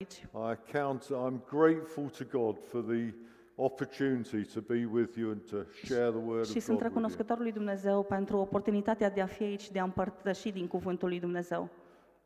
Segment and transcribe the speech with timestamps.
[0.00, 0.26] aici.
[0.34, 3.12] I count, I'm grateful to God for the
[3.56, 6.80] opportunity to be with you and to share the word Și of sunt God with
[6.80, 6.88] you.
[6.88, 11.20] recunoscător lui Dumnezeu pentru oportunitatea de a fi aici, de a împărtăși din cuvântul lui
[11.20, 11.68] Dumnezeu.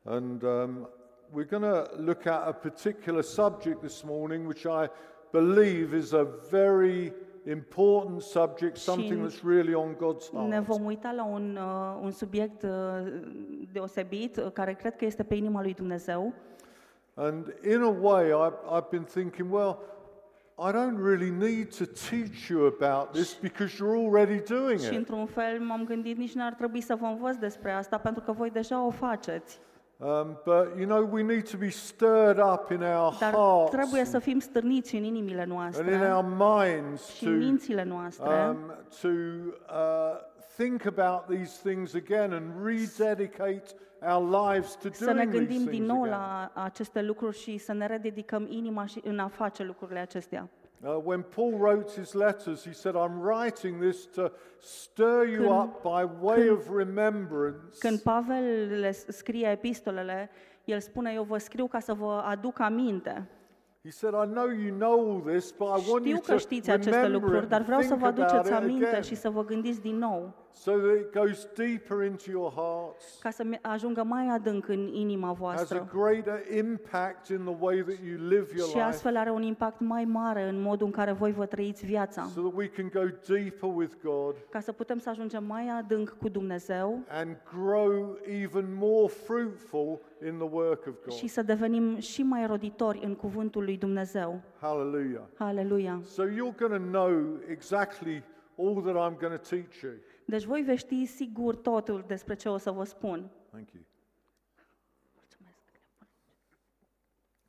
[0.04, 0.88] And um,
[1.34, 4.90] we're going to look at a particular subject this morning, which I
[5.30, 7.12] believe is a very
[7.50, 10.64] important subject, something that's really on God's Ne heart.
[10.66, 12.70] vom uita la un, uh, un subiect uh,
[13.72, 16.32] deosebit, uh, care cred că este pe inima lui Dumnezeu.
[17.14, 19.78] And in a way, I've, I've been thinking, well,
[20.58, 24.96] I don't really need to teach you about this because you're already doing Și it.
[24.96, 28.50] într-un fel m-am gândit, nici n-ar trebui să vă învăț despre asta, pentru că voi
[28.50, 29.58] deja o faceți.
[29.96, 34.04] Um, but you know, we need to be stirred up in our Dar hearts trebuie
[34.04, 38.48] să fim stârniți în inimile and in noastre our minds și to în mințile noastre
[38.48, 38.56] um,
[39.00, 40.18] to uh,
[40.56, 43.62] think about these things again and rededicate
[44.06, 46.10] our lives to să ne doing these gândim din things nou again.
[46.18, 50.48] la aceste lucruri și să ne rededicăm inima și în a face lucrurile acestea.
[50.84, 54.22] Uh, when Paul wrote his letters, he said, "I'm writing this to
[54.60, 60.30] stir you Când- up by way of remembrance." Când Pavel le scrie epistolele,
[60.64, 63.28] el spune, eu vă scriu ca să vă aduc aminte.
[63.84, 66.36] He said, "I know you know all this, but I want you Știu to că
[66.38, 68.86] știți aceste remember lucruri, it dar and vreau să think vă about aduceți it aminte
[68.86, 73.18] again, și să vă gândiți din nou, so that it goes deeper into your hearts."
[73.20, 75.88] ca să ajungă mai adânc în inima has a voastră.
[75.94, 79.80] greater impact in the way that you live your Și life astfel are un impact
[79.80, 83.04] mai mare în modul în care voi vă trăiți viața, so that we can go
[83.34, 88.66] deeper with God ca să putem să ajungem mai adânc cu Dumnezeu and grow even
[88.78, 91.12] more fruitful in the work of God.
[91.12, 94.40] și să devenim și mai roditori în cuvântul lui Dumnezeu.
[94.60, 95.22] Hallelujah.
[95.36, 96.00] Aleluia!
[96.04, 97.10] So you're going to know
[97.48, 98.22] exactly
[98.58, 99.92] all that I'm going to teach you.
[100.24, 103.30] Deci voi veți ști sigur totul despre ce o să vă spun.
[103.50, 103.82] Thank you.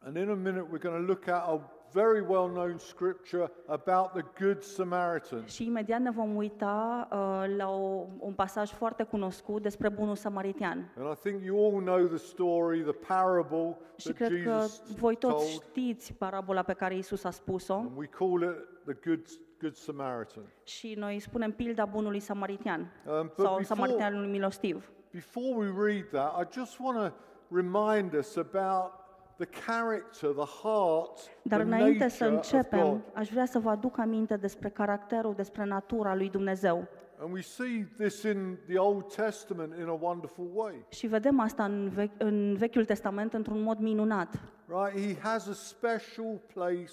[0.05, 1.61] And in a minute, we're going to look at a
[1.93, 5.45] very well known scripture about the Good Samaritan.
[5.45, 10.93] Și imediat ne vom uita uh, la o, un pasaj foarte cunoscut despre bunul samaritean.
[10.97, 14.95] And I think you all know the story, the parable Și that cred că Jesus
[14.97, 15.47] voi toți told.
[15.47, 18.55] știți parabola pe care Isus a spus-o And we call it
[18.85, 19.25] the Good,
[19.63, 20.43] Good Samaritan.
[20.63, 24.91] și noi spunem pilda bunului samaritean Um, but sau before- samariteanului milostiv.
[25.11, 27.11] Before we read that, I just want to
[27.55, 28.91] remind us about
[29.37, 33.01] the character, the heart, Dar the înainte să nature of începem, God.
[33.13, 36.87] aș vrea să vă aduc aminte despre caracterul, despre natura lui Dumnezeu.
[37.19, 40.85] And we see this in the Old Testament in a wonderful way.
[40.89, 44.39] Și vedem asta în, ve- în Vechiul Testament într-un mod minunat.
[44.67, 45.13] Right?
[45.13, 46.91] He has a special place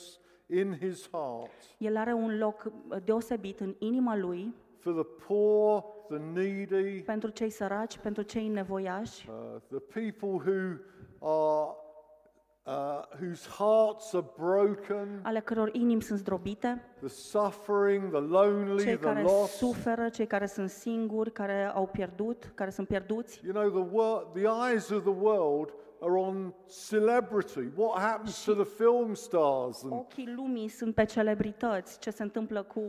[0.52, 5.84] in his heart El are un loc uh, deosebit în inima lui for the poor,
[6.08, 10.76] the needy, pentru cei săraci, pentru cei nevoiași, uh, the people who
[11.20, 11.76] are
[12.66, 18.96] uh, whose hearts are broken, ale căror inimi sunt zdrobite, the suffering, the lonely, cei
[18.96, 19.52] the care lost.
[19.56, 23.40] suferă, cei care sunt singuri, care au pierdut, care sunt pierduți.
[23.44, 26.54] You know, the, wor- the eyes of the world are on
[26.88, 27.68] celebrity.
[27.76, 32.62] What happens to the film stars and Ochii lumii sunt pe celebrități, ce se întâmplă
[32.62, 32.80] cu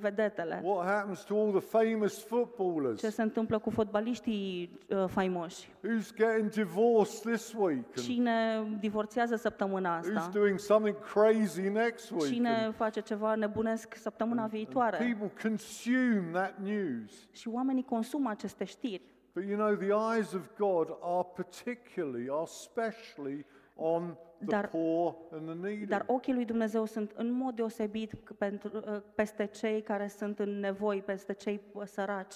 [0.00, 3.00] vedetele, what happens to all the famous footballers?
[3.00, 5.68] ce se întâmplă cu fotbaliștii uh, faimoși.
[5.86, 7.84] Who's getting divorced this week?
[7.96, 10.30] And Cine divorțează săptămâna who's asta?
[10.38, 12.32] doing something crazy next week?
[12.32, 14.96] Cine And face ceva nebunesc săptămâna viitoare?
[14.96, 17.28] people consume that news.
[17.30, 19.02] Și oamenii consumă aceste știri.
[19.38, 23.44] But you know, the eyes of God are particularly, are specially
[23.76, 25.86] on the Dar- poor and the needy.
[25.86, 30.38] Dar ochii lui Dumnezeu sunt în mod deosebit c- pentru, uh, peste cei care sunt
[30.38, 32.34] în nevoi, peste cei uh, săraci.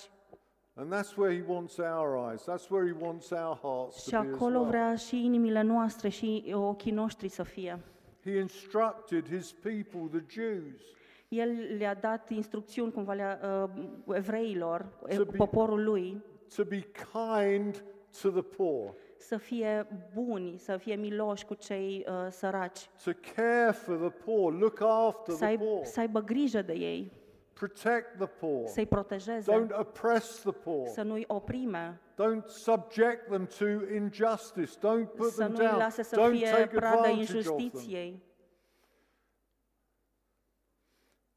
[0.74, 2.42] And that's where He wants our eyes.
[2.42, 4.68] That's where He wants our hearts Și to be as acolo well.
[4.68, 7.78] vrea și inimile noastre și uh, ochii noștri să fie.
[8.24, 10.80] He instructed His people, the Jews,
[11.28, 11.48] El
[11.78, 16.22] le-a dat instrucțiuni cumva le uh, evreilor, e- Să bi- poporul lui,
[16.56, 17.82] to be kind
[18.20, 23.70] to the poor, să fie buni, să fie miloși cu cei uh, săraci, to care
[23.72, 27.12] for the poor, look after să, the ai, poor, să aibă grijă de ei,
[27.52, 33.46] protect the poor, să-i protejeze, don't oppress the poor, să nu-i oprime, don't subject them
[33.58, 37.36] to injustice, don't put să them nu-i down, lase să don't fie take prada advantage
[37.36, 37.58] of them.
[37.58, 38.22] injustiției.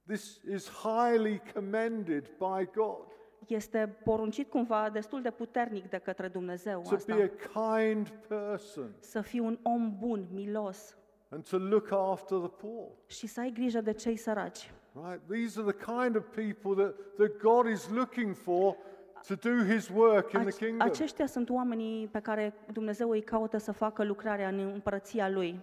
[0.07, 3.16] This is highly commended by God
[3.47, 7.13] Este poruncit cumva destul de puternic de către Dumnezeu to be asta.
[7.53, 10.97] a kind person Să fii un om bun, milos
[11.30, 12.88] and to look after the poor.
[13.07, 14.71] și să ai grijă de cei săraci.
[14.94, 15.19] Right?
[15.30, 18.75] These are the kind of people that, that God is looking for
[19.27, 20.88] to do his work in the Ac- kingdom.
[20.88, 25.59] aceștia sunt oamenii pe care Dumnezeu îi caută să facă lucrarea în împărăția Lui.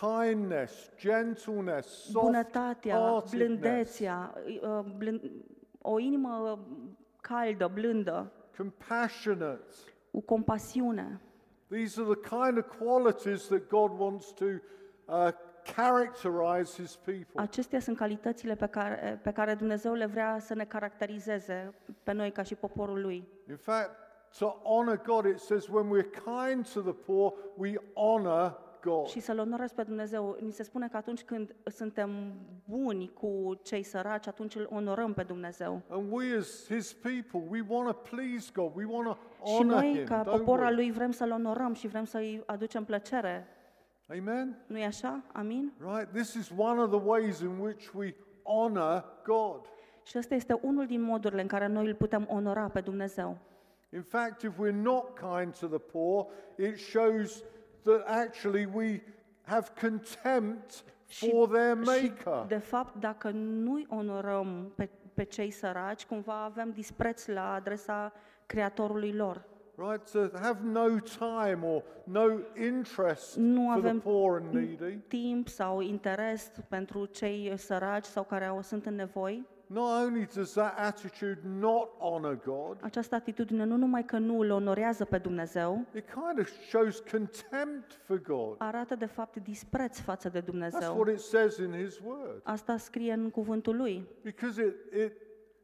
[0.00, 5.30] kindness, gentleness, bunătatea, soft-heartedness, blândețea, uh, blând,
[5.82, 6.58] o inimă
[7.28, 9.62] caldă, blândă, compassionate.
[10.10, 11.20] cu compasiune.
[11.68, 15.32] These are the kind of qualities that God wants to uh,
[15.74, 17.42] characterize His people.
[17.42, 22.30] Acestea sunt calitățile pe care, pe care Dumnezeu le vrea să ne caracterizeze pe noi
[22.30, 23.28] ca și poporul Lui.
[23.48, 23.90] In fact,
[24.38, 29.06] to honor God, it says when we're kind to the poor, we honor God.
[29.06, 30.36] Și să-L onorezi pe Dumnezeu.
[30.40, 32.10] Ni se spune că atunci când suntem
[32.64, 35.80] buni cu cei săraci, atunci îl onorăm pe Dumnezeu.
[35.88, 38.72] And we as His people, we want to please God.
[38.74, 39.16] We want to
[39.46, 40.74] Și honor noi, Him, ca don't popor al we?
[40.74, 43.46] Lui, vrem să-L onorăm și vrem să-i aducem plăcere.
[44.08, 44.56] Amen?
[44.66, 45.22] nu e așa?
[45.32, 45.72] Amin?
[45.78, 46.12] Right?
[46.12, 49.60] This is one of the ways in which we honor God.
[50.02, 53.38] Și ăsta este unul din modurile în care noi îl putem onora pe Dumnezeu.
[53.92, 57.44] In fact, if we're not kind to the poor, it shows
[57.86, 59.00] that actually we
[59.42, 62.44] have contempt for their și, maker.
[62.48, 68.12] de fapt, dacă nu-i onorăm pe, pe cei săraci, cumva avem dispreț la adresa
[68.46, 69.44] Creatorului lor.
[69.78, 70.10] Right?
[70.10, 72.24] To have no time or no
[72.64, 74.96] interest Nu for the avem poor and needy.
[75.08, 79.46] timp sau interes pentru cei săraci sau care au, sunt în nevoi.
[79.68, 84.50] Not only does that attitude not honor God, Această atitudine nu numai că nu îl
[84.50, 88.54] onorează pe Dumnezeu, it kind of shows contempt for God.
[88.58, 90.96] arată de fapt dispreț față de That's Dumnezeu.
[90.96, 92.40] what it says in His Word.
[92.42, 94.06] Asta scrie în cuvântul lui.
[94.22, 95.12] Because it, it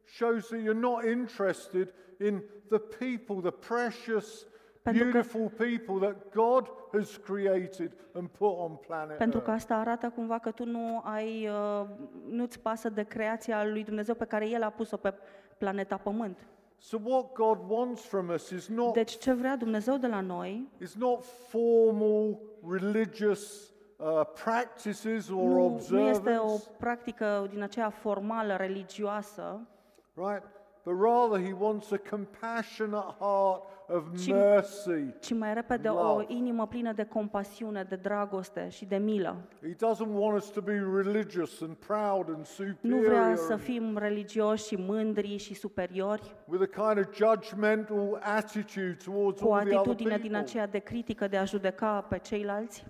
[0.05, 4.45] shows that you're not interested in the people, the precious,
[4.83, 9.63] Pentru că- beautiful people that God has created and put on planet Pentru că Earth.
[9.63, 11.87] asta arată cumva că tu nu ai, uh,
[12.29, 15.13] nu-ți pasă de creația lui Dumnezeu pe care El a pus-o pe
[15.57, 16.47] planeta Pământ.
[16.77, 20.67] So what God wants from us is not, Deci ce vrea Dumnezeu de la noi
[20.81, 22.37] is not formal
[22.71, 24.05] religious uh,
[24.43, 29.67] practices or nu, nu este o observance, practică din aceea formală, religioasă,
[30.13, 30.43] right?
[30.85, 35.13] But rather He wants a compassionate heart of Ci- mercy.
[35.19, 36.25] ci mai repede o Love.
[36.27, 39.35] inimă plină de compasiune, de dragoste și de milă.
[39.61, 42.47] He doesn't want us to be religious and proud and
[42.81, 47.15] Nu vrea superior să and fim religioși și mândri și superiori, with a kind of
[47.15, 50.37] judgmental attitude towards cu o all the other atitudine din people.
[50.37, 52.83] aceea de critică, de a judeca pe ceilalți.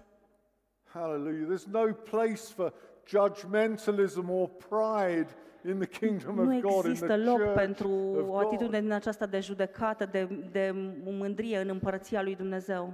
[0.84, 1.48] Hallelujah.
[1.50, 2.74] There's no place for
[3.08, 5.28] judgmentalism or pride
[5.66, 8.70] in the kingdom Nu of God, in the există loc church pentru of o atitudine
[8.78, 8.82] God.
[8.82, 10.72] din aceasta de judecată, de, de
[11.04, 12.94] mândrie în împărăția lui Dumnezeu.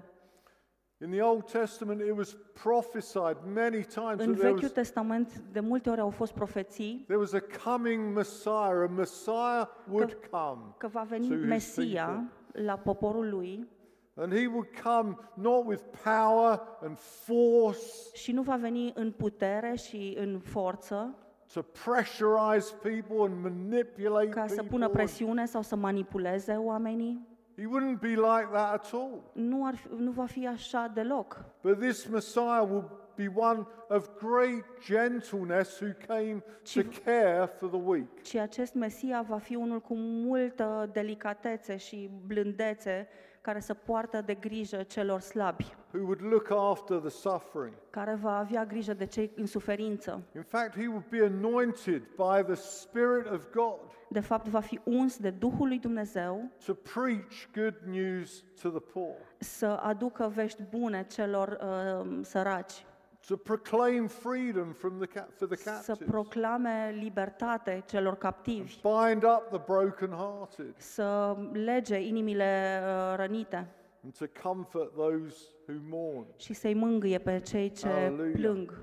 [1.02, 5.42] In the Old Testament, it was prophesied many times În that there Vechiul was, Testament,
[5.52, 8.82] de multe ori au fost profeții there was a coming Messiah.
[8.84, 12.64] A Messiah would come că va to veni his Mesia people.
[12.66, 13.68] la poporul lui
[14.14, 17.80] And he would come not with power and force
[18.14, 21.16] și nu va veni în putere și în forță
[21.54, 25.04] to pressurize people and manipulate ca să pună people.
[25.04, 27.28] presiune sau să manipuleze oamenii.
[27.58, 29.32] He wouldn't be like that at all.
[29.34, 31.46] Nu, ar fi, nu va fi așa deloc.
[31.62, 37.80] But this Messiah will be one of great gentleness who came to care for the
[37.84, 38.22] weak.
[38.22, 43.08] ci acest Mesia va fi unul cu multă delicatețe și blândețe
[43.42, 47.74] care să poartă de grijă celor slabi, who would look after the suffering.
[47.90, 50.22] care va avea grijă de cei în suferință.
[50.36, 53.80] In fact, he would be anointed by the Spirit of God
[54.12, 58.80] De fapt, va fi uns de Duhul lui Dumnezeu to preach good news to the
[58.80, 62.86] poor, să aducă vești bune celor uh, săraci,
[63.28, 69.24] to proclaim freedom from the ca- for the să captives, proclame libertate celor captivi, bind
[69.24, 73.68] up the brokenhearted, să lege inimile uh, rănite.
[74.04, 75.36] And to comfort those
[75.68, 78.34] who mourn, și să-i mângâie pe cei ce Hallelujah.
[78.40, 78.80] plâng,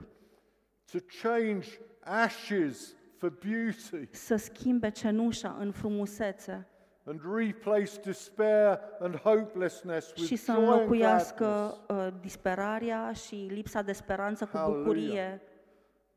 [0.93, 1.69] to change
[2.01, 4.09] ashes for beauty.
[4.17, 6.67] Să schimbe cenușa în frumusețe
[7.07, 11.45] and replace despair and hopelessness with și să joy and înlocuiască
[11.87, 12.15] gladness.
[12.15, 14.85] uh, disperarea și lipsa de speranță cu Hallelujah.
[14.85, 15.41] bucurie.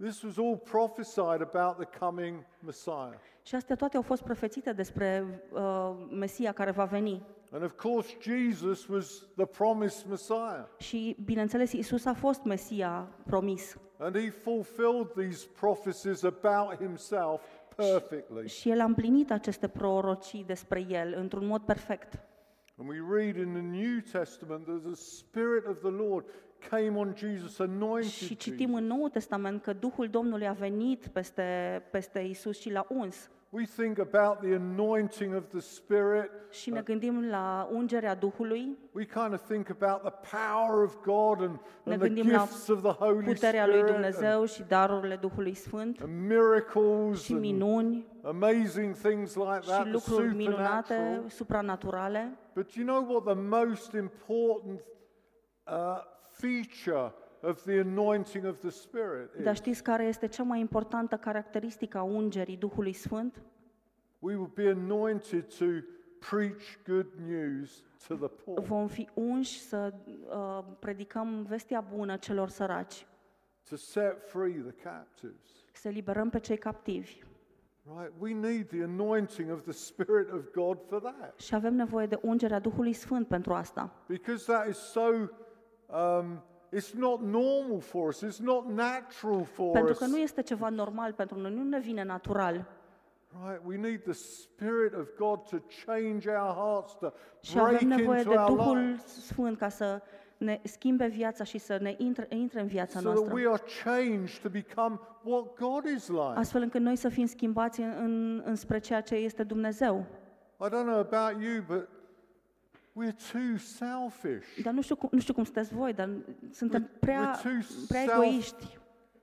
[0.01, 3.19] This was all prophesied about the coming Messiah.
[3.43, 7.23] Și astea toate au fost profețite despre uh, Mesia care va veni.
[7.51, 10.65] And of course, Jesus was the promised Messiah.
[10.77, 13.77] Și, bineînțeles, Isus a fost Mesia promis.
[13.97, 17.41] And he fulfilled these prophecies about himself
[17.85, 18.47] perfectly.
[18.47, 22.19] Și El a împlinit aceste prorocii despre El într-un mod perfect.
[22.77, 26.25] And we read in the New Testament that the Spirit of the Lord
[26.69, 28.79] came on Jesus, anointed Și citim Jesus.
[28.81, 31.43] în Noul Testament că Duhul Domnului a venit peste,
[31.91, 33.29] peste Isus și l-a uns.
[33.51, 36.31] We think about the anointing of the Spirit.
[36.49, 41.41] și ne gândim la ungerea Duhului, We kind of think about the power of God
[41.41, 44.45] and, ne and the gândim la gifts of the Holy puterea lui Spirit and, Dumnezeu
[44.45, 49.91] și darurile Duhului Sfânt and miracles și and minuni amazing things like that, și the
[49.91, 51.29] lucruri minunate, supernatural.
[51.29, 52.37] supranaturale.
[52.55, 54.79] But you know what the most important
[55.67, 59.59] uh, feature of the anointing of the Spirit Dar is?
[59.59, 63.41] știți care este cea mai importantă caracteristică a ungerii Duhului Sfânt?
[64.19, 65.65] We will be anointed to
[66.29, 69.93] preach good news to the poor, Vom fi unși să
[70.29, 73.05] uh, predicăm vestea bună celor săraci,
[73.69, 75.49] to set free the captives.
[75.73, 77.23] să eliberăm pe cei captivi.
[77.97, 78.13] Right?
[78.19, 81.39] We need the anointing of the Spirit of God for that.
[81.39, 83.93] Și avem nevoie de ungerea Duhului Sfânt pentru asta.
[84.07, 85.01] Because that is so,
[85.85, 86.43] um,
[86.75, 89.97] it's not normal for us, it's not natural for Pentru us.
[89.97, 92.65] că nu este ceva normal pentru noi, nu ne vine natural.
[93.45, 93.61] Right?
[93.65, 97.11] We need the Spirit of God to change our hearts, to
[97.41, 100.01] Și break avem nevoie into de our Duhul lives, Sfânt ca să
[100.37, 103.33] ne schimbe viața și să ne intre, intre în viața so that noastră.
[103.33, 106.33] we are changed to become what God is like.
[106.35, 110.05] Astfel încât noi să fim schimbați în, în, înspre ceea ce este Dumnezeu.
[110.61, 111.87] I don't know about you, but
[112.93, 116.09] we're too selfish, Dar nu știu, cum, nu știu cum sunteți voi, dar
[116.51, 117.51] suntem prea, we're too
[117.87, 118.77] prea self- egoiști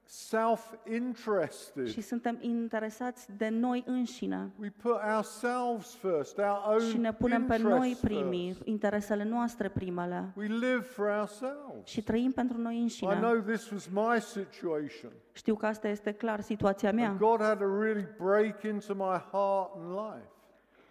[0.09, 1.87] self-interested.
[1.89, 4.51] și suntem interesați de noi înșine.
[4.61, 8.67] We put ourselves first, our Și ne own punem pe noi interests primii, first.
[8.67, 10.33] interesele noastre primele.
[10.37, 11.85] We live for ourselves.
[11.85, 13.15] Și trăim pentru noi I înșine.
[13.17, 15.11] know this was my situation.
[15.33, 17.17] Știu că asta este clar situația And mea.
[17.19, 20.31] God had to really break into my heart and life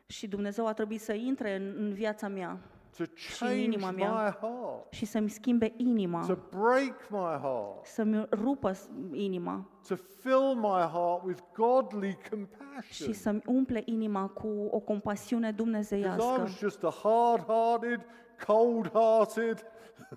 [0.08, 2.58] Și Dumnezeu a trebuit să intre în, în viața mea
[2.98, 3.10] to în
[3.40, 4.38] change inima my mea.
[4.42, 10.54] heart, și să-mi schimbe to inima, break my heart, să-mi rupă s- inima to fill
[10.56, 13.14] my heart with godly și compassion.
[13.14, 16.42] să-mi umple inima cu o compasiune Because I dumnezeiască.
[16.42, 18.06] was just a hard-hearted,
[18.48, 19.66] cold-hearted.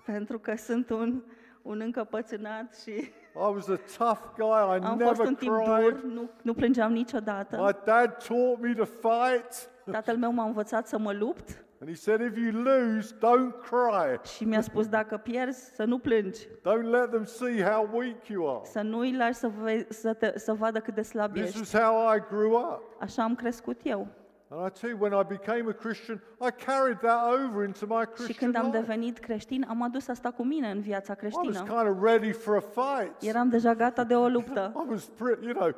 [0.05, 1.23] Pentru că sunt un,
[1.61, 2.89] un încăpățânat și
[3.35, 4.77] I was a tough guy.
[4.77, 6.01] I am fost never un tip dur, cried.
[6.13, 7.57] nu, nu plângeam niciodată.
[7.57, 9.69] My dad taught me to fight.
[9.91, 14.29] Tatăl meu m-a învățat să mă lupt And he said, if you lose, don't cry.
[14.35, 18.49] și mi-a spus dacă pierzi să nu plângi, Don't let them see how weak you
[18.55, 18.65] are.
[18.65, 21.61] să nu îi lași să, ve- să, te, să vadă cât de slab This ești.
[21.61, 22.81] is how I grew up.
[23.01, 24.07] Așa am crescut eu.
[24.51, 28.01] And I tell you, when I became a Christian, I carried that over into my
[28.01, 28.77] Și Christian când am life.
[28.79, 31.63] devenit creștin, am adus asta cu mine în viața I was creștină.
[31.67, 33.21] kind of ready for a fight.
[33.21, 34.71] Eram deja gata de o luptă.
[34.85, 35.71] I was, pre- you know,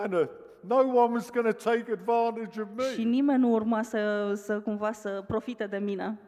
[0.00, 0.28] kind of,
[0.60, 3.10] no one was going to take advantage of Și me.
[3.10, 6.18] nimeni nu urma să, să cumva să profite de mine.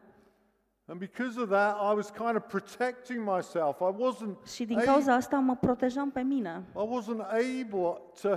[0.87, 3.81] And because of that, I was kind of protecting myself.
[3.81, 6.63] I wasn't, Și din a- cauza asta mă protejam pe mine.
[6.77, 8.37] I wasn't able to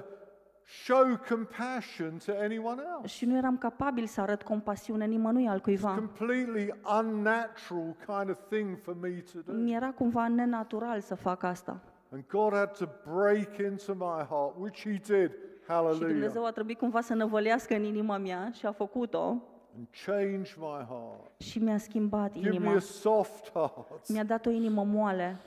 [0.66, 3.08] show compassion to anyone else.
[3.18, 5.94] Și nu eram capabil să arăt compasiune nimănui altcuiva.
[5.94, 9.52] Completely unnatural kind of thing for me to do.
[9.54, 11.80] Mi era cumva nenatural să fac asta.
[12.10, 15.32] And God had to break into my heart, which He did.
[15.32, 16.08] Și Hallelujah.
[16.12, 19.28] Dumnezeu a trebuit cumva să năvălească în inima mea și a făcut-o
[19.76, 21.42] And change my heart.
[21.42, 22.74] și mi-a schimbat Give me inima.
[22.76, 24.10] a soft heart.
[24.10, 25.38] Mi-a dat o inimă moale.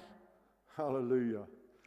[0.77, 1.43] Hallelujah.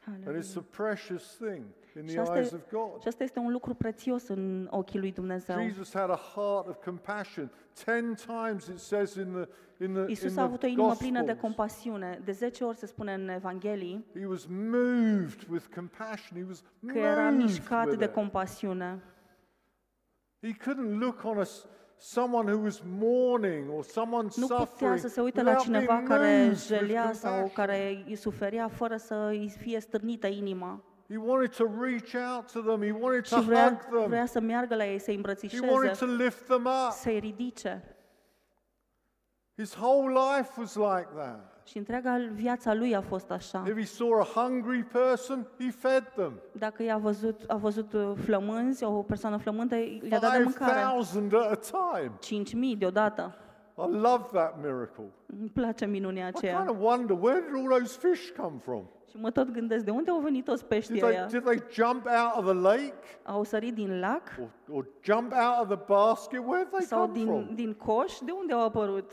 [0.05, 0.41] And Aleluia.
[0.41, 1.63] it's a precious thing
[2.01, 3.01] in Și the asta, eyes e, of God.
[3.01, 5.59] și asta este un lucru prețios în ochii lui Dumnezeu.
[5.61, 7.51] Jesus had a heart of compassion.
[7.85, 9.47] Ten times it says in the
[9.85, 11.41] in the Isus in a avut o the inimă plină de Gospels.
[11.41, 12.19] compasiune.
[12.23, 16.37] De 10 ori se spune în Evanghelii He was moved with compassion.
[16.37, 18.13] He was că era moved mișcat with de it.
[18.13, 19.03] compasiune.
[20.41, 21.65] He couldn't look on us
[21.97, 25.85] someone who was mourning or someone Nu putea suffering să se uite la without being
[25.85, 27.65] cineva care moved with jelea sau compassion.
[27.65, 30.83] care îi suferea fără să îi fie stârnită inima.
[31.09, 32.81] He wanted to reach out to them.
[32.81, 34.09] He wanted to Și vrea, hug them.
[34.09, 36.91] vrea să meargă la ei, să-i He wanted îmbrățișeze, to lift them up.
[36.91, 37.83] să-i ridice.
[39.55, 41.61] His whole life was like that.
[41.65, 43.63] Și întreaga viața lui a fost așa.
[43.67, 46.33] If he saw a hungry person, he fed them.
[46.51, 50.79] Dacă i-a văzut, a văzut uh, flămânzi, o persoană flământă, le-a dat de mâncare.
[51.01, 52.11] 5,000 at a time.
[52.73, 53.35] 5.000 deodată.
[53.87, 55.03] I love that miracle.
[55.39, 56.65] Îmi place minunia I kind aceea.
[56.69, 58.83] of wonder where did all those fish come from?
[59.09, 61.25] Și mă tot gândesc, de unde au venit toți Did peștii they, ăia?
[61.25, 62.93] did they jump out of the lake
[63.23, 66.39] Au sărit din lac or, or jump out of the basket?
[66.45, 67.55] Where did they sau come din, from?
[67.55, 68.17] din coș?
[68.25, 69.11] De unde au apărut?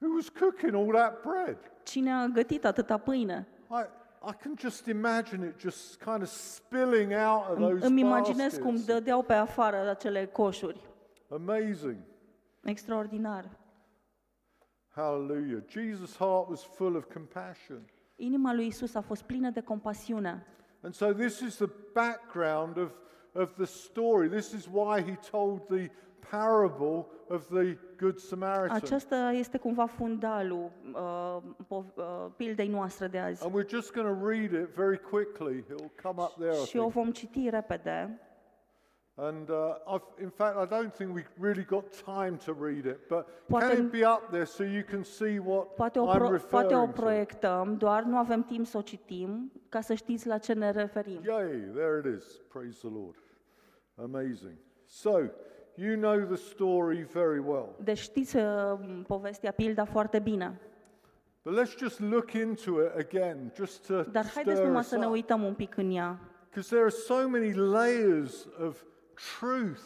[0.00, 1.56] Who was cooking all that bread?
[1.82, 3.46] Cine a gătit atâta pâine?
[3.70, 3.82] I,
[4.28, 8.52] I can just imagine it just kind of spilling out of Îmi, those îmi imaginez
[8.56, 8.86] cum baskets.
[8.86, 10.80] dădeau pe afară acele coșuri.
[11.30, 11.96] Amazing.
[12.68, 13.44] Extraordinar.
[14.94, 15.62] Hallelujah.
[15.68, 17.80] Jesus' heart was full of compassion.
[18.16, 20.46] Inima lui Isus a fost plină de compasiune.
[20.82, 22.90] And so this is the background of,
[23.32, 24.28] of the story.
[24.28, 25.90] This is why he told the
[26.30, 28.76] parable of the Good Samaritan.
[28.76, 32.04] Acesta este cumva fundalul uh, po- uh,
[32.36, 33.44] pildei noastre de azi.
[33.44, 35.56] And we're just going to read it very quickly.
[35.58, 36.92] It'll come up there, I Și o think.
[36.92, 38.20] vom citi repede.
[39.20, 43.08] And uh, I've, in fact, I don't think we've really got time to read it,
[43.08, 46.18] but Poate- can it be up there so you can see what Poate o, I'm
[46.18, 47.00] pro- poate o referring to?
[47.00, 51.20] proiectăm, doar nu avem timp să o citim, ca să știți la ce ne referim.
[51.24, 52.24] Yay, there it is.
[52.52, 53.16] Praise the Lord.
[53.96, 54.56] Amazing.
[54.84, 55.10] So,
[55.74, 57.74] you know the story very well.
[57.82, 60.60] Deci știți uh, povestea, pilda foarte bine.
[61.42, 64.96] But let's just look into it again, just to Dar haideți stir numai us să
[64.96, 65.12] ne up.
[65.12, 66.18] uităm un pic în ea.
[66.48, 68.82] Because there are so many layers of
[69.38, 69.80] truth,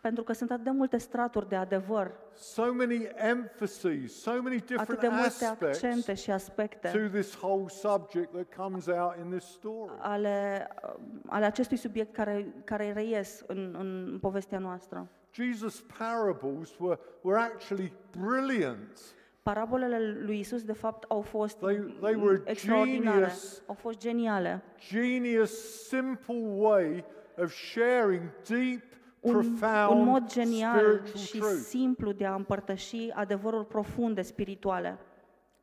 [0.00, 4.66] Pentru că sunt atât de multe straturi de adevăr, so many emphases, so many atât
[4.66, 9.30] different de multe aspects accente și aspecte to this whole subject that comes out in
[9.30, 9.92] this story.
[9.98, 10.94] ale, uh,
[11.26, 15.08] ale acestui subiect care, care reies în, în povestea noastră.
[15.32, 19.00] Jesus' parables were, were actually brilliant.
[19.42, 23.62] Parabolele lui Isus, de fapt, au fost They- they were extraordinare, genius.
[23.66, 24.62] au fost geniale.
[24.90, 27.04] Genius, simple way
[27.38, 28.82] of sharing deep,
[29.20, 31.54] Un, profound un mod genial spiritual și truth.
[31.54, 34.98] simplu de a împărtăși adevăruri profunde spirituale.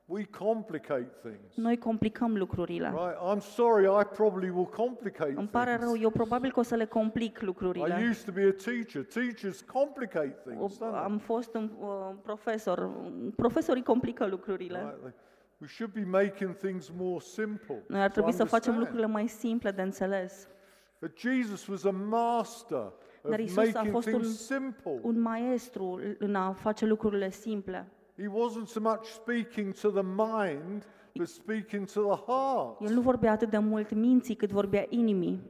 [0.07, 1.55] We complicate things.
[1.55, 2.87] Noi complicăm lucrurile.
[2.89, 3.35] Right?
[3.35, 5.85] I'm sorry, I probably will complicate Îmi pare things.
[5.85, 8.05] rău, eu probabil că o să le complic I lucrurile.
[8.09, 9.05] used to be a teacher.
[9.05, 11.01] Teachers complicate O- things, don't they?
[11.03, 11.87] Am fost un uh,
[12.23, 12.89] profesor.
[13.35, 14.79] Profesorii complică lucrurile.
[14.79, 15.11] Right?
[15.11, 15.23] They-
[15.59, 17.83] We should be making things more simple.
[17.87, 18.79] Noi ar to trebui să facem understand.
[18.79, 20.47] lucrurile mai simple de înțeles.
[21.05, 22.91] But Jesus was a master
[23.23, 24.99] Dar of Isus a making fost un, things simple.
[25.01, 27.87] un maestru în a face lucrurile simple.
[28.17, 32.81] He wasn't so much speaking to the mind, but speaking to the heart.
[32.81, 35.41] El nu vorbea atât de mult minții cât vorbea inimii.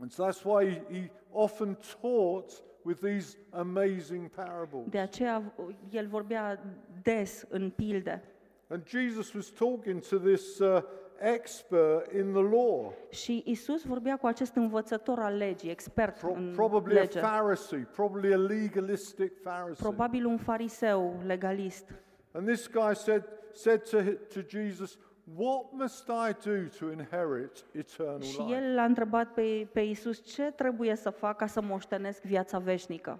[0.00, 4.88] And so that's why he, he often taught with these amazing parables.
[4.88, 5.54] De aceea
[5.90, 6.60] el vorbea
[7.02, 8.22] des în pilde.
[8.68, 10.82] And Jesus was talking to this uh,
[11.20, 16.52] expert in the law, Și Isus vorbea cu acest învățător al legii, expert pro- în
[16.54, 17.18] probably a lege.
[17.18, 19.82] Pharisee, probably a legalistic Pharisee.
[19.88, 21.84] Probabil un fariseu legalist.
[22.32, 24.98] And this guy said, said to, hi- to Jesus,
[25.36, 28.54] What must I do to inherit eternal Și life?
[28.54, 33.18] el l-a întrebat pe, pe Isus ce trebuie să fac ca să moștenesc viața veșnică.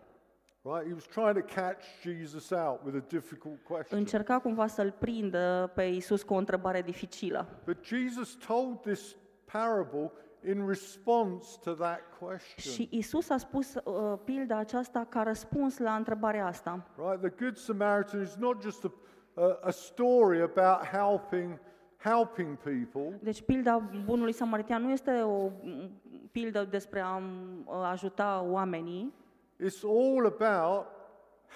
[0.74, 0.86] Right?
[0.86, 3.98] He was trying to catch Jesus out with a difficult question.
[3.98, 7.46] Încerca cumva să-l prindă pe Isus cu o întrebare dificilă.
[7.64, 9.16] But Jesus told this
[9.52, 10.12] parable
[10.48, 12.72] in response to that question.
[12.72, 16.86] Și Isus a spus uh, pilda aceasta ca răspuns la întrebarea asta.
[16.96, 17.20] Right?
[17.20, 18.92] The Good Samaritan is not just a,
[19.34, 21.60] a, a story about helping,
[21.96, 25.90] helping people, Deci pilda bunului samaritian nu este o m,
[26.32, 29.14] pildă despre a m, ajuta oamenii,
[29.58, 30.86] it's all about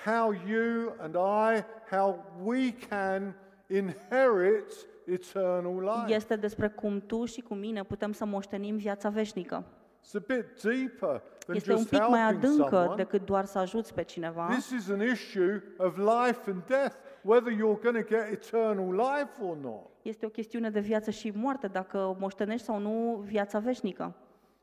[0.05, 3.35] how you and I, how we can
[3.67, 6.15] inherit eternal life.
[6.15, 9.65] este despre cum tu și cu mine putem să moștenim viața veșnică.
[10.03, 12.95] It's a bit deeper than Este un just pic mai helping adâncă someone.
[12.97, 14.47] decât doar să ajuți pe cineva.
[14.47, 19.43] This is an issue of life and death, whether you're going to get eternal life
[19.43, 19.91] or not.
[20.03, 24.15] Este o chestiune de viață și moarte, dacă moștenești sau nu viața veșnică.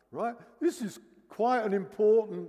[0.10, 0.38] Right?
[0.60, 1.02] This is
[1.36, 2.48] quite an important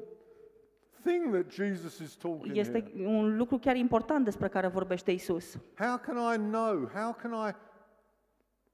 [1.10, 3.06] thing that Jesus is talking Este here.
[3.08, 5.58] un lucru chiar important despre care vorbește Isus.
[5.74, 6.90] How can I know?
[6.94, 7.54] How can I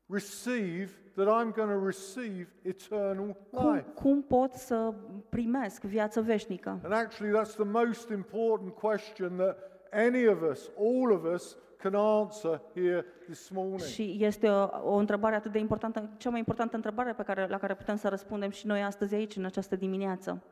[0.07, 3.87] receive that I'm going to receive eternal Cum, life?
[3.95, 4.95] cum pot să
[5.29, 6.81] primesc viață veșnică?
[6.83, 9.57] And actually, that's the most important question that
[9.93, 13.81] any of us, all of us, can answer here this morning.
[13.81, 17.59] Și este o, o întrebare atât de importantă, cea mai importantă întrebare pe care, la
[17.59, 20.43] care putem să răspundem și noi astăzi aici, în această dimineață.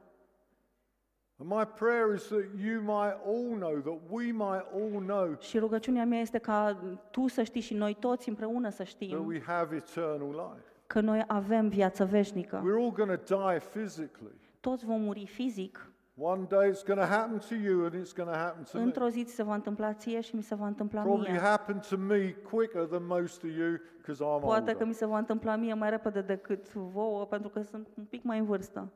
[1.42, 5.58] And my prayer is that you might all know, that we might all know Și
[5.58, 6.78] rugăciunea mea este ca
[7.10, 10.64] tu să știi și noi toți împreună să that știm we have eternal life.
[10.86, 12.56] că noi avem viață veșnică.
[12.62, 14.40] We're all going to die physically.
[14.60, 15.86] Toți vom muri fizic,
[16.18, 18.84] One day it's going to happen to you and it's going to happen to me.
[18.84, 21.40] într-o zi ți se va întâmpla ție și mi se va întâmpla Probably mie.
[21.40, 24.86] happen to me quicker than most of you because I'm Poate că older.
[24.86, 28.38] mi se va întâmpla mie mai repede decât vouă, pentru că sunt un pic mai
[28.38, 28.88] în vârstă.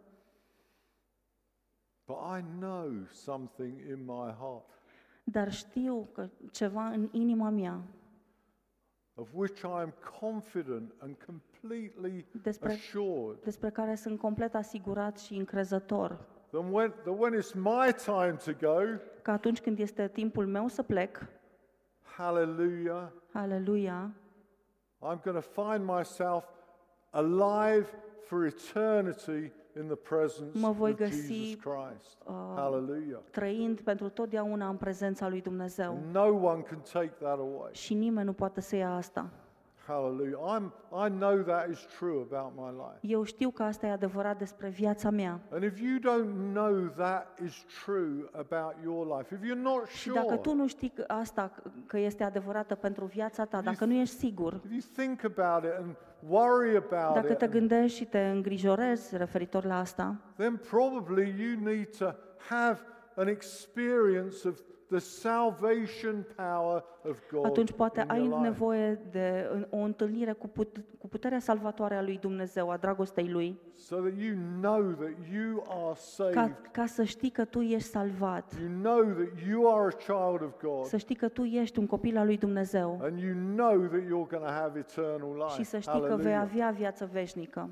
[2.06, 4.64] But I know something in my heart
[5.24, 7.80] Dar știu că ceva în inima mea
[9.18, 13.42] of which I am confident and completely Despre- assured.
[13.42, 16.18] despre care sunt complet asigurat și încrezător.
[16.50, 18.82] That when, that when it's my time to go,
[19.22, 21.26] că atunci când este timpul meu să plec,
[22.16, 24.14] hallelujah, aleluia,
[25.00, 26.44] I'm going to find myself
[27.10, 27.86] alive
[28.26, 29.65] for eternity in the presence
[30.52, 32.18] Mă voi of găsi, Jesus Christ.
[32.26, 33.20] uh, Hallelujah.
[33.30, 35.98] trăind pentru totdeauna în prezența lui Dumnezeu.
[36.12, 37.70] No one can take that away.
[37.72, 39.30] Și nimeni nu poate să ia asta.
[39.86, 40.38] Hallelujah.
[40.38, 40.72] I'm,
[41.06, 42.98] I know that is true about my life.
[43.00, 45.40] Eu știu că asta e adevărat despre viața mea.
[45.50, 50.08] And if you don't know that is true about your life, if you're not Și
[50.08, 51.52] dacă sure, tu nu știi că asta
[51.86, 55.78] că este adevărată pentru viața ta, dacă nu ești sigur, if you think about it
[55.78, 55.96] and
[56.28, 61.60] worry about dacă it, te gândești și te îngrijorezi referitor la asta, then probably you
[61.72, 62.10] need to
[62.48, 62.80] have
[63.14, 68.42] an experience of the salvation power of God atunci poate in ai your life.
[68.42, 73.58] nevoie de o întâlnire cu, put, cu puterea salvatoare a lui Dumnezeu, a dragostei lui,
[73.74, 76.34] so that you know that you are saved.
[76.34, 80.42] ca, ca să știi că tu ești salvat, You know that you are a child
[80.42, 80.84] of God.
[80.84, 84.28] să știi că tu ești un copil al lui Dumnezeu And you know that you're
[84.30, 85.54] going to have eternal life.
[85.54, 86.40] și să știi că vei Hallelujah.
[86.50, 87.70] avea viață veșnică.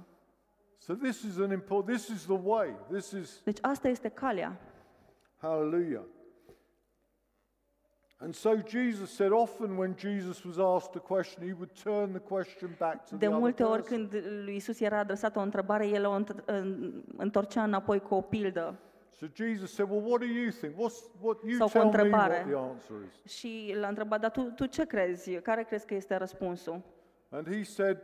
[0.78, 2.76] So this is an important this is the way.
[2.90, 4.60] This is Deci asta este calea.
[5.36, 6.02] hallelujah.
[8.18, 12.20] And so Jesus said often when Jesus was asked a question, he would turn the
[12.20, 15.86] question back to De the other multe ori când lui Isus era adresată o întrebare,
[15.86, 16.18] el o
[17.16, 18.78] întorcea înapoi cu o pildă
[19.16, 20.74] So Jesus said, "Well, what do you think?
[20.74, 24.20] What's what you Sau cu o tell me what the answer is?" și l-a întrebat,
[24.20, 25.32] dar tu, tu ce crezi?
[25.40, 26.80] Care crezi că este răspunsul?
[27.28, 27.98] And he said,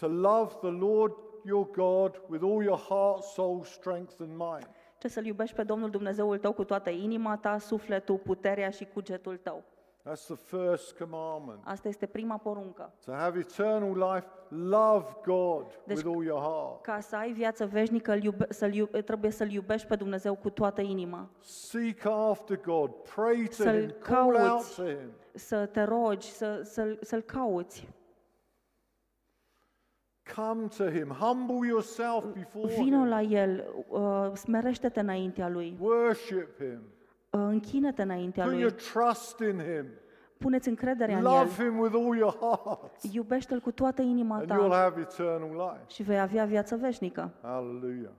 [0.00, 1.12] "To love the Lord
[1.44, 4.68] your God with all your heart, soul, strength and mind."
[5.00, 9.36] Ce să-L iubești pe Domnul Dumnezeul tău cu toată inima ta, sufletul, puterea și cugetul
[9.36, 9.62] tău.
[10.08, 11.58] That's the first commandment.
[11.64, 12.92] Asta este prima poruncă.
[13.04, 16.82] To have eternal life, love God Deci- with all your heart.
[16.82, 20.50] Ca să ai viață veșnică, îl iube, să-l iube, trebuie să-L iubești pe Dumnezeu cu
[20.50, 21.28] toată inima.
[21.40, 24.74] Seek after God, pray to Să-L Him, call out cauți.
[24.76, 25.10] to Him.
[25.34, 27.88] Să te rogi, să, să-L, să-l cauți.
[30.34, 36.56] Come to Him, humble yourself before Vino Him, la El, uh, smerește-te înaintea Lui, worship
[36.58, 36.80] Him,
[37.30, 39.86] uh, închină-te înaintea put Lui, your trust in Him,
[40.38, 44.44] puneți încrederea în love El, Him with all your heart, iubește-L cu toată inima and
[44.50, 45.84] you'll ta have eternal life.
[45.86, 47.32] și vei avea viață veșnică.
[47.42, 48.12] Hallelujah.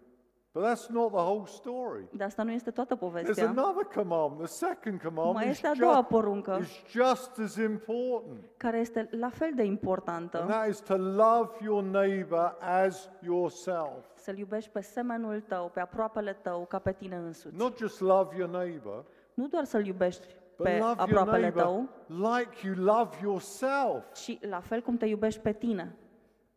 [0.54, 2.08] But that's not the whole story.
[2.12, 3.50] Dar asta nu este toată There's povestea.
[3.50, 4.38] another commandment.
[4.50, 8.40] The second commandment Mai is este a doua just, poruncă, is just as important.
[8.58, 14.06] care este la fel de And importantă, that is to love your neighbor as yourself.
[14.16, 17.56] să-L iubești pe semenul tău, pe aproapele tău, ca pe tine însuți.
[17.56, 21.64] Not just love your neighbor, Nu doar să-L iubești but pe love your aproapele neighbor
[21.64, 24.12] tău, like you love yourself.
[24.14, 25.96] ci la fel cum te iubești pe tine.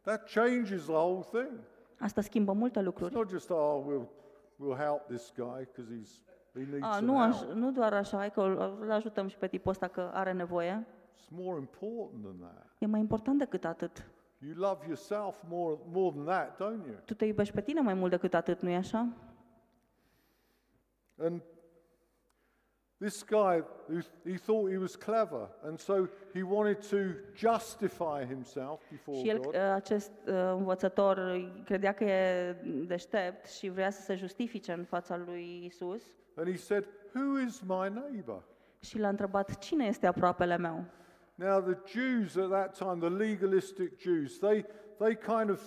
[0.03, 1.51] That changes the whole thing.
[1.99, 3.15] Asta schimbă multe It's lucruri.
[3.15, 4.07] not just, oh, we'll,
[4.65, 6.23] we'll help this guy because he's
[6.55, 7.53] he needs A, some nu, aș, help.
[7.53, 10.87] nu doar așa, hai că îl îl ajutăm și pe tipul ăsta că are nevoie.
[11.17, 12.67] It's more important than that.
[12.79, 14.09] E mai important decât atât.
[14.39, 16.95] You love yourself more, more than that, don't you?
[17.05, 19.09] Tu te iubești pe tine mai mult decât atât, nu-i așa?
[21.19, 21.43] And
[22.99, 23.63] this guy,
[24.25, 26.97] he thought he was clever, and so he wanted to
[27.35, 29.55] justify himself before Și el, God.
[29.55, 35.65] acest uh, învățător, credea că e deștept și vrea să se justifice în fața lui
[35.65, 36.03] Isus
[36.37, 38.43] And he said, Who is my neighbor?
[38.81, 40.85] și l-a întrebat, cine este aproapele meu?
[41.35, 44.65] Now, the Jews at that time, the legalistic Jews, they,
[44.99, 45.61] they kind of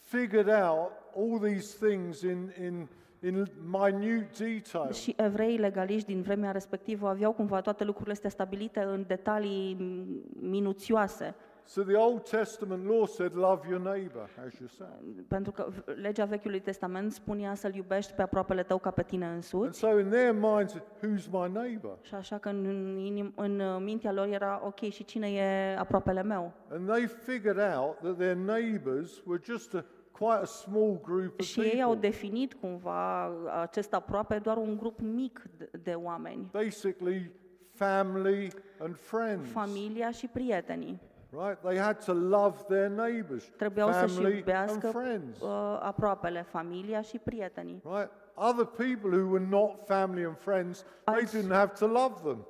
[0.00, 2.88] figured out all these things in, in,
[3.24, 4.92] in minute detail.
[4.92, 10.48] Și evrei legaliști din vremea respectivă aveau cumva toate lucrurile astea stabilite în detalii m,
[10.50, 14.90] minuțioase, So the Old Testament law said, Love your neighbor as yourself.
[15.28, 19.24] pentru că v- legea Vechiului Testament spunea să-l iubești pe aproapele tău ca pe tine
[19.24, 19.78] And însuți.
[19.78, 21.98] so in their minds, who's my neighbor?
[22.02, 22.64] Și așa că în,
[22.98, 26.52] inim, în uh, mintea lor era, ok, și cine e aproapele meu?
[26.70, 31.46] And they figured out that their neighbors were just a, quite a small group of
[31.46, 32.08] Și ei au people.
[32.08, 37.30] definit cumva acest aproape doar un grup mic de, de oameni, Basically,
[37.70, 39.50] family and friends.
[39.50, 41.00] familia și prietenii.
[41.30, 41.58] Right?
[41.60, 45.40] They had to love their neighbors, Trebuiau să-și family and iubească friends.
[45.40, 47.82] uh, aproapele, familia și prietenii.
[47.84, 48.10] Right?
[48.34, 52.46] Other people who were not family and friends, they Alți- didn't have to love them.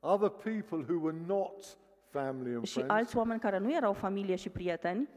[0.00, 1.76] Other people who were not
[2.10, 5.08] family and Și friends, alți oameni care nu erau familie și prieteni,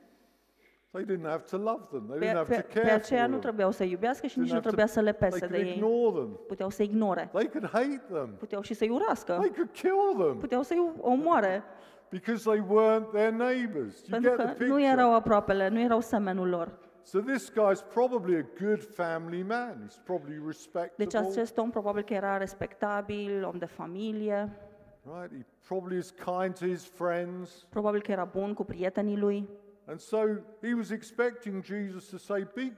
[0.94, 2.06] they didn't have to love them.
[2.08, 3.42] They pe, didn't have pe, to pe care aceea for nu them.
[3.42, 5.54] trebuiau să iubească și Didn't nici nu have to- trebuia să le They pese de
[5.54, 5.74] could ei.
[5.76, 6.40] ignore them.
[6.48, 8.36] Puteau să ignore, They could hate them.
[8.40, 11.64] puteau și să-i urască, They could kill them puteau să-i omoare,
[12.10, 13.96] because they weren't their neighbors.
[14.08, 14.68] You pentru get the că picture?
[14.70, 16.72] nu erau aproapele, nu erau semenul lor.
[17.06, 19.88] So this guy's probably a good family man.
[19.88, 21.28] He's probably Deci respectable.
[21.30, 24.58] acest om probabil că era respectabil, om de familie,
[25.06, 25.32] Right?
[25.36, 27.68] He probably is kind to his friends.
[27.70, 29.50] probabil că era bun cu prietenii lui.
[29.86, 30.18] And so
[30.62, 32.72] he was expecting Jesus to say, Be,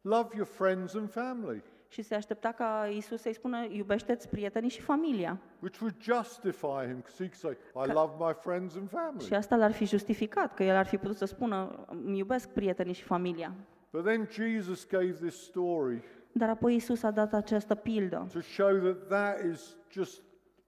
[0.00, 4.80] love your friends and family, Și se aștepta ca Isus să-i spună, iubește-ți prietenii și
[4.80, 5.40] familia.
[5.60, 9.24] which would justify him because he could say, I love my friends and family.
[9.24, 12.92] Și asta l-ar fi justificat, că el ar fi putut să spună, îmi iubesc prietenii
[12.92, 13.54] și familia.
[13.90, 18.76] But then Jesus gave this story Dar apoi Isus a dat această pildă to show
[18.78, 20.22] that that is just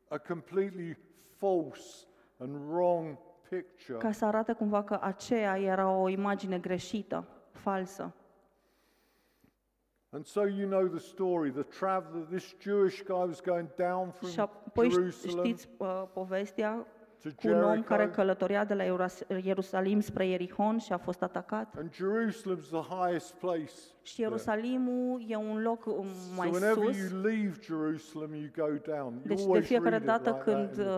[0.09, 0.97] a completely
[1.37, 2.07] false
[2.38, 3.18] and wrong.
[3.99, 8.13] Ca să arate cumva că aceea era o imagine greșită, falsă.
[10.11, 11.51] And so you know the story.
[11.51, 16.03] The traveler, this Jewish guy was going down Și from apoi ș- Jerusalem știți uh,
[16.13, 16.87] povestea
[17.23, 17.87] to cu un om Jericho.
[17.89, 21.75] care călătorea de la Ieras- Ierusalim spre Ierihon și a fost atacat.
[21.79, 23.73] And Jerusalem's the highest place.
[24.03, 27.11] Și Ierusalimul e un loc um, So mai whenever sus.
[27.11, 29.13] you leave Jerusalem, you go down.
[29.13, 30.89] You Deci de always fiecare read it dată like that când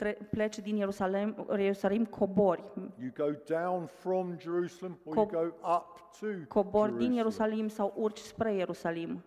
[0.00, 0.16] in the, in the uh, Bible.
[0.16, 2.64] tre- pleci din Ierusalim, Ierusalim cobori.
[3.00, 7.12] You go down from Jerusalem or Co- you go up to Cobori din Jerusalem.
[7.12, 9.22] Ierusalim sau urci spre Ierusalim.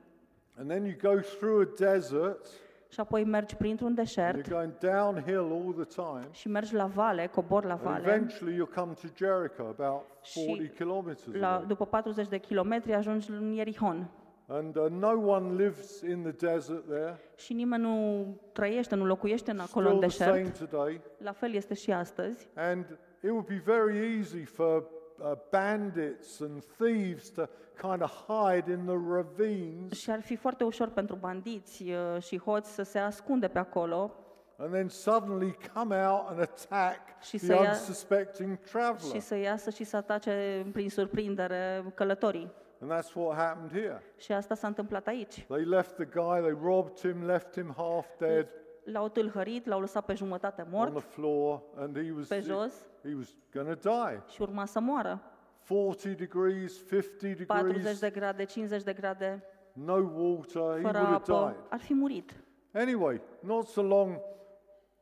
[0.58, 2.48] And then you go through a desert
[2.90, 6.28] Și apoi mergi printr-un and deșert you're going downhill all the time.
[6.32, 8.08] și mergi la vale, cobori la And vale.
[8.08, 11.68] eventually you'll come to Jericho, about Și 40 kilometers La, away.
[11.68, 14.10] după 40 de kilometri ajungi în Ierihon.
[14.56, 17.20] And uh, no one lives in the desert there.
[17.36, 20.70] Și nimeni nu trăiește, nu locuiește în acolo în Still the same deșert.
[20.70, 21.02] today.
[21.18, 22.48] La fel este și astăzi.
[22.56, 24.84] And it would be very easy for
[25.20, 27.44] uh, bandits and thieves to
[27.82, 32.40] kind of hide in the ravines Și ar fi foarte ușor pentru bandiți uh, și
[32.40, 34.12] hoți să se ascunde pe acolo
[34.58, 39.20] and then suddenly come out and attack Și the să ia- unsuspecting și traveler.
[39.22, 42.52] să iasă și să atace prin surprindere călătorii.
[42.84, 44.02] And that's what happened here.
[44.18, 45.46] Și asta s-a întâmplat aici.
[45.46, 48.48] They left the guy, they robbed him, left him half dead
[48.84, 52.74] L-au tâlhărit, l-au lăsat pe jumătate on the mort floor, and he was pe jos
[53.04, 54.24] he was going to die.
[54.28, 55.22] și urma să moară.
[55.68, 59.44] 40 degrees, 50 40 degrees, de grade, 50 de grade,
[59.74, 61.66] no water, he fără would have apă, died.
[61.70, 62.44] ar fi murit.
[62.74, 64.20] Anyway, not so long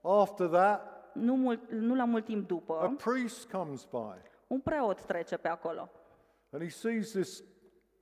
[0.01, 5.01] after that, Nu, mult, nu la mult timp a după, priest comes by un preot
[5.05, 5.89] trece pe acolo
[6.51, 7.41] and he sees this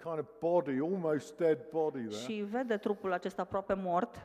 [0.04, 2.16] kind of body, almost dead body there.
[2.16, 4.22] și vede trupul acesta aproape mort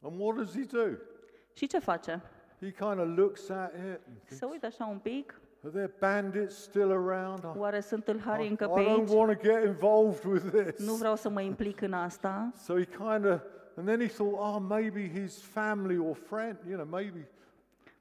[0.00, 0.96] And what does he do?
[1.52, 2.22] și ce face?
[2.60, 6.54] He kind of looks at it and Se uită așa un pic, are there bandits
[6.54, 7.38] still around?
[7.38, 10.86] I, oare sunt tâlharii încă I don't want to get involved with this.
[10.86, 12.52] Nu vreau să mă implic în asta.
[12.56, 13.40] So he kind of,
[13.76, 17.28] and then he thought, oh, maybe his family or friend, you know, maybe.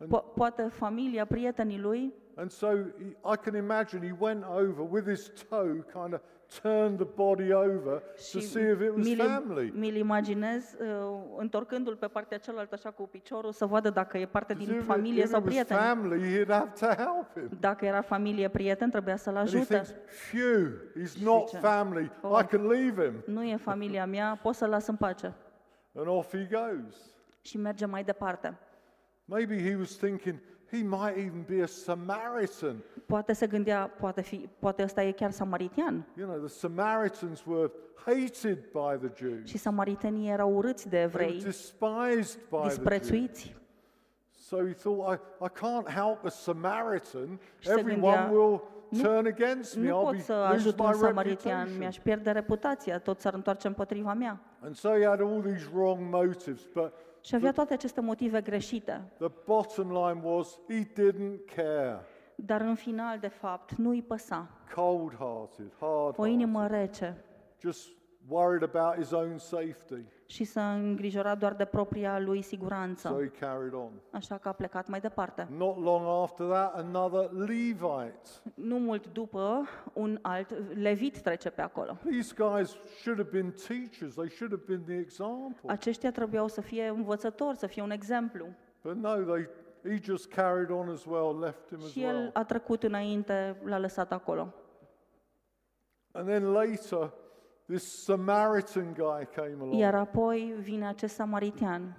[0.09, 5.07] Po- poate familia, prietenii lui And so he, I can imagine he went over with
[5.07, 6.21] his toe, kind of
[6.61, 9.71] turned the body over to și see if it was mi-l, family.
[9.75, 10.87] mi-l imaginez uh,
[11.37, 14.81] întorcându-l pe partea cealaltă așa cu piciorul să vadă dacă e parte 'Cause din if,
[14.81, 15.77] it, familie if sau it was prieten.
[15.77, 17.57] family, he'd have to help him.
[17.59, 19.73] Dacă era familie, prieten, trebuia să-l And he ajute.
[19.73, 19.93] thinks,
[20.29, 22.11] phew, he's not zice, family.
[22.21, 23.23] "Oh." I can leave him.
[23.33, 25.33] Nu e familia mea, pot să-l las în pace.
[25.95, 26.95] And off he goes.
[27.41, 28.57] Și merge mai departe.
[29.25, 30.39] Maybe he was thinking,
[30.71, 32.75] he might even be a Samaritan.
[33.05, 36.05] Poate se gândea, poate, fi, poate ăsta e chiar samaritian.
[36.17, 37.71] You know, the Samaritans were
[38.05, 39.47] hated by the Jews.
[39.49, 42.67] Și samaritenii erau urâți de They were evrei, despised by the Jews.
[42.67, 43.55] disprețuiți.
[44.37, 47.39] So he thought, I, I can't help a Samaritan.
[47.59, 49.87] Și se Everyone gândea, will nu- turn against me.
[49.89, 51.77] Nu I'll pot be să lose ajut un my samaritian, reputation.
[51.77, 54.39] mi-aș pierde reputația, tot s-ar întoarce împotriva mea.
[54.63, 59.01] And so he had all these wrong motives, but Și avea toate aceste motive greșite.
[59.17, 62.05] the bottom line was he didn't care.
[62.35, 64.49] Dar în final, de fapt, nu îi păsa.
[64.75, 67.23] Cold-hearted, hard O inimă rece
[67.59, 67.87] just
[68.27, 70.03] worried about his own safety.
[70.25, 73.09] și s-a îngrijorat doar de propria lui So siguranță.
[73.21, 73.91] he carried on.
[74.11, 75.47] Așa că a plecat mai departe.
[75.57, 78.29] Not long after that, another Levite.
[78.53, 81.97] Nu mult după, un alt levit trece pe acolo.
[82.09, 84.13] These guys should have been teachers.
[84.13, 85.71] They should have been the example.
[85.71, 88.45] Aceștia trebuiau să fie învățători, să fie un exemplu.
[88.83, 89.47] But no, they,
[89.83, 92.29] he just carried on as well, left him as Și el well.
[92.33, 94.53] a trecut înainte, l-a lăsat acolo.
[96.11, 97.13] And then later,
[97.71, 99.79] this Samaritan guy came along.
[99.79, 101.95] Iar apoi vine acest samaritian.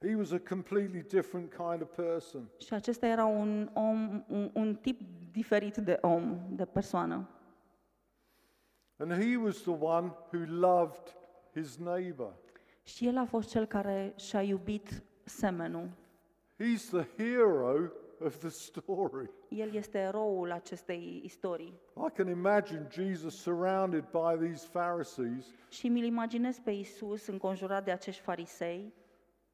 [0.00, 2.48] He was a completely different kind of person.
[2.58, 5.00] Și acesta era un om, un, un tip
[5.32, 7.28] diferit de om, de persoană.
[8.96, 11.16] And he was the one who loved
[11.54, 12.34] his neighbor.
[12.82, 15.88] Și el a fost cel care și-a iubit semenul.
[16.56, 19.30] He's the hero of the story.
[19.48, 21.80] El este eroul acestei istorii.
[22.06, 27.90] I can imagine Jesus surrounded by these Pharisees, Și mi-l imaginez pe Isus înconjurat de
[27.90, 28.92] acești farisei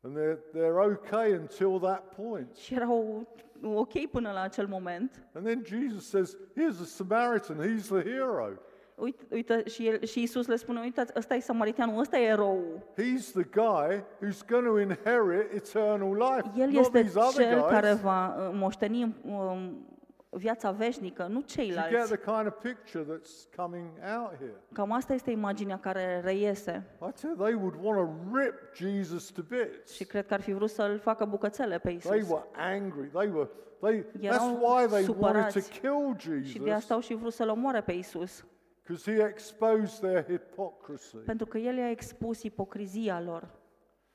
[0.00, 2.54] and they're, they're okay until that point.
[2.56, 3.26] și erau
[3.62, 5.28] ok până la acel moment.
[5.34, 8.58] And then Jesus says, Here's a Samaritan, he's the hero.
[8.96, 12.82] Uite, uite și, el, și Isus le spune, uitați, ăsta e samariteanul, ăsta e eroul.
[12.92, 16.60] He's the guy who's going to inherit eternal life.
[16.60, 18.00] El not este these other cel care guys.
[18.00, 19.86] va uh, moșteni um,
[20.30, 22.12] viața veșnică, nu Do you get ceilalți.
[22.12, 24.54] the kind of picture that's coming out here?
[24.72, 26.86] Cam asta este imaginea care reiese.
[27.00, 29.92] I tell you, they would want to rip Jesus to bits.
[29.92, 32.30] Și cred că ar fi vrut să-l facă bucățele pe They Isus.
[32.30, 33.08] were angry.
[33.08, 33.48] They were.
[33.80, 34.04] They.
[34.20, 35.70] Erau That's why they wanted to supărați.
[35.80, 38.44] kill Și de Jesus asta au și vrut să-l omoare pe Isus.
[38.86, 41.16] Because he exposed their hypocrisy.
[41.16, 43.48] Pentru că el i-a expus ipocrizia lor.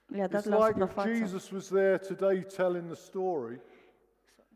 [0.05, 1.13] Le-a dat It's la like if suprafață.
[1.13, 3.61] Jesus was there today telling the story.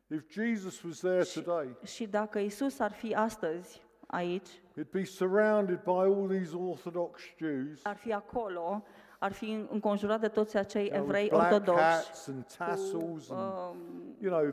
[0.08, 5.80] If Jesus was there today, Și dacă Isus ar fi astăzi aici, he'd be surrounded
[5.84, 7.80] by all these Orthodox Jews.
[7.84, 8.84] ar fi acolo,
[9.20, 13.30] ar fi înconjurat de toți acei you know, with evrei black ortodoxi, hats and tassels,
[13.30, 13.78] and um,
[14.20, 14.44] you know,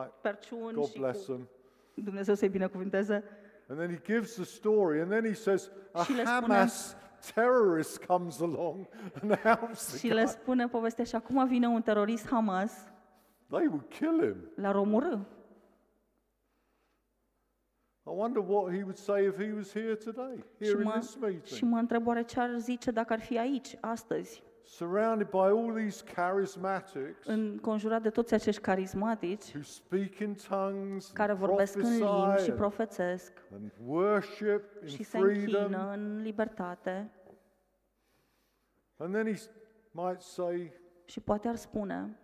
[0.00, 1.32] like perciuni God și bless cu...
[1.32, 1.48] them.
[1.94, 3.24] Dumnezeu să-i binecuvânteze.
[3.68, 6.96] And then he gives the story, and then he says, a Și le spune- Hamas
[7.34, 8.86] terrorist comes along
[9.22, 10.30] and helps Și the le guy.
[10.30, 12.72] spune povestea și acum vine un terorist Hamas,
[13.50, 14.50] They would kill him.
[14.54, 15.18] l-ar omorâ.
[18.08, 20.90] I wonder what he would say if he was here today, Și here in mă,
[20.98, 25.28] this și meeting, mă întreb oare ce ar zice dacă ar fi aici, astăzi, surrounded
[25.30, 31.40] by all these charismatics înconjurat de toți acești carismatici who speak in tongues, care and
[31.40, 35.62] vorbesc în limbi și prophesy, and, profețesc and worship in și se freedom.
[35.62, 37.10] închină în libertate
[38.96, 39.40] And then he
[39.90, 40.72] might say,
[41.04, 42.18] și poate ar spune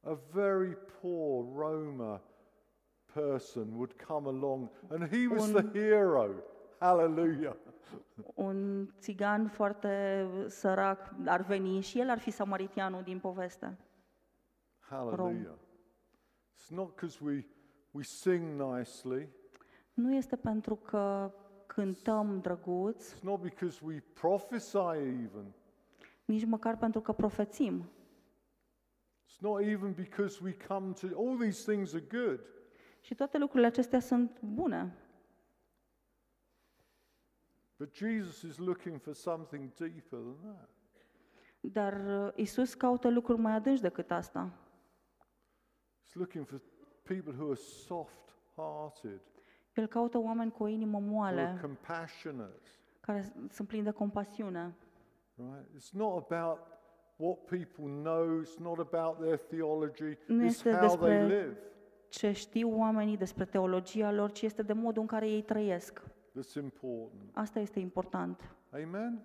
[0.00, 2.22] a very poor Roma
[3.12, 6.30] person would come along, and he was Un- the hero.
[6.78, 7.56] Hallelujah.
[8.34, 13.78] Un țigan foarte sărac ar veni și el ar fi samaritianul din poveste.
[14.78, 15.54] Hallelujah.
[16.56, 17.46] It's not because we,
[17.90, 19.28] we sing nicely,
[19.94, 21.32] Nu este pentru că
[21.66, 25.52] cântăm drăguț, it's not because we prophesy even,
[26.24, 27.84] nici măcar pentru că profețim.
[29.26, 32.40] it's not even because we come to, all these things are good,
[33.00, 34.94] Și toate lucrurile acestea sunt bune.
[37.84, 40.68] But Jesus is looking for something deeper than that.
[41.60, 44.50] Dar uh, Isus caută lucruri mai adânci decât asta.
[46.06, 46.60] He's looking for
[47.02, 49.20] people who are soft hearted,
[49.74, 52.60] El caută oameni cu o inimă who are moale, compassionate.
[53.00, 54.74] care sunt plini de compasiune.
[55.34, 55.68] Right?
[55.76, 56.58] It's not about
[57.16, 61.58] what people know, it's not about their theology, Nu it's este how despre- they live
[62.08, 66.02] Ce știu oamenii despre teologia lor, ci este de modul în care ei trăiesc.
[66.34, 67.30] That's important.
[67.34, 68.54] Asta este important.
[68.72, 69.22] Amen?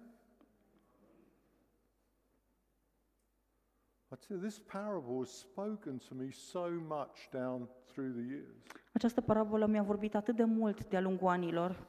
[4.12, 8.56] I tell you, this parable has spoken to me so much down through the years.
[8.94, 11.88] Această parabolă mi-a vorbit atât de mult de-a lungul anilor.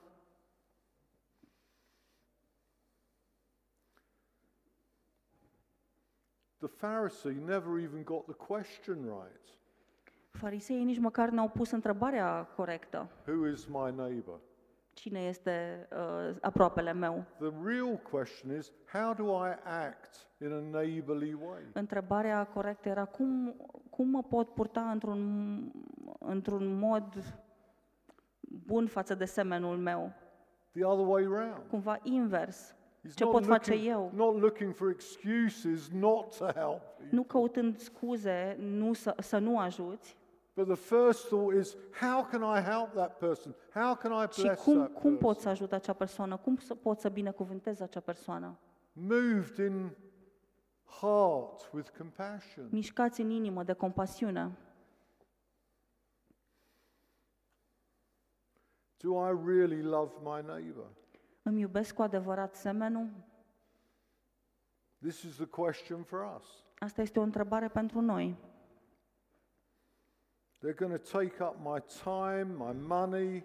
[6.59, 9.59] The Pharisee never even got the question right
[10.31, 13.09] Fariseii nici măcar n-au pus întrebarea corectă.
[13.27, 14.41] Who is my neighbor?
[15.01, 17.25] Cine este uh, aproapele meu?
[17.39, 21.61] The real question is how do I act in a neighborly way?
[21.73, 23.57] Întrebarea corectă era cum,
[23.91, 25.73] cum mă pot purta într-un,
[26.19, 27.05] într-un mod
[28.41, 30.13] bun față de semenul meu,
[30.73, 31.63] The other way round.
[31.71, 32.75] cumva invers.
[33.07, 34.11] He's Ce not pot face looking, eu?
[34.15, 37.09] not looking for excuses not to help you.
[37.11, 40.17] Nu căutând scuze nu să, să nu ajuți,
[40.61, 43.55] But the first thought is, how can I help that person?
[43.73, 45.43] How can I ci bless cum, that cum pot person?
[45.43, 48.59] să ajut acea persoană, cum să pot să binecuvântez acea persoană.
[48.93, 49.91] Moved in
[50.85, 52.69] heart with compassion.
[52.71, 54.59] Mișcați în inimă de compasiune.
[58.97, 60.91] Do I really love my neighbor?
[61.43, 63.09] Îmi iubesc cu adevărat semenul?
[64.99, 66.45] This is the question for us.
[66.79, 68.37] Asta este o întrebare pentru noi.
[70.63, 73.45] They're going to take up my time, my money.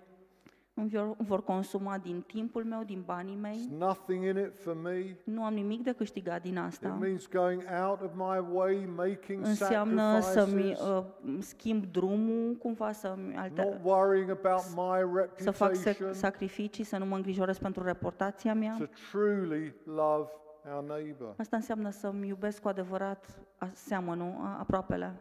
[0.77, 3.69] Îmi vor, vor consuma din timpul meu, din banii There's mei.
[3.77, 5.17] nothing in it for me.
[5.23, 6.87] Nu am nimic de câștigat din It asta.
[6.99, 11.03] means going out of my way, making Înseamnă să-mi sacrifices, uh,
[11.39, 16.97] schimb drumul, cumva să-mi alter, not worrying about my să fac sac- reputation, sacrificii, să
[16.97, 18.75] nu mă îngrijorez pentru reputația mea.
[18.79, 20.29] to truly love
[20.73, 21.33] our neighbor.
[21.37, 23.25] Asta înseamnă să-mi iubesc cu adevărat
[23.57, 25.13] a- seamănul, a- aproapele.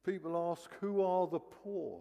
[0.00, 2.00] People ask, who are the poor?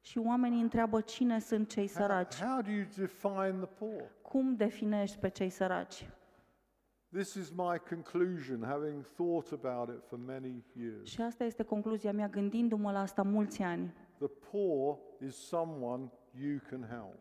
[0.00, 2.34] Și oamenii întreabă cine sunt cei How, săraci.
[2.34, 4.10] how do you define the poor?
[4.22, 6.08] Cum definești pe cei săraci?
[7.12, 11.08] This is my conclusion, having thought about it for many years.
[11.08, 13.94] Și asta este concluzia mea gândindu-mă la asta mulți ani.
[14.18, 17.18] The poor is someone you can help.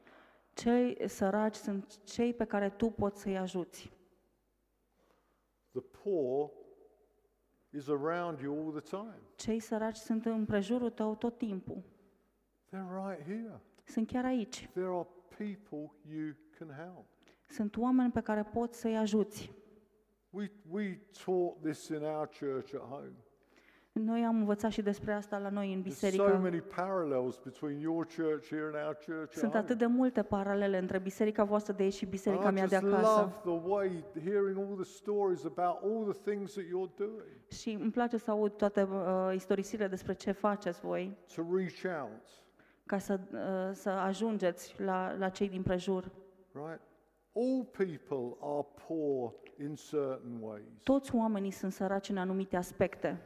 [0.54, 3.92] Cei săraci sunt cei pe care tu poți să-i ajuți.
[5.72, 6.50] The poor
[7.74, 9.22] is around you all the time.
[9.36, 11.84] Cei săraci sunt în prejurul tău tot timpul.
[12.70, 13.62] They're right here.
[13.84, 14.70] Sunt chiar aici.
[14.74, 15.08] There are
[15.38, 17.06] people you can help.
[17.48, 19.52] Sunt oameni pe care poți să-i ajuți.
[20.30, 23.16] We, we taught this in our church at home.
[23.94, 26.40] Noi am învățat și despre asta la noi în There's so biserică.
[26.42, 29.80] many parallels between your church here and our church Sunt at atât home.
[29.92, 33.20] de multe paralele între biserica voastră de aici și biserica I mea de just acasă.
[33.44, 37.78] love the way, hearing all the stories about all the things that you're doing Și
[37.82, 42.22] îmi place să aud toate uh, istorisirile despre ce faceți voi, to reach out,
[42.86, 43.40] ca să, uh,
[43.74, 46.12] să ajungeți la, la cei din prejur.
[46.54, 46.82] right?
[47.36, 50.84] All people are poor in certain ways.
[50.84, 53.22] Toți oamenii sunt săraci în anumite aspecte.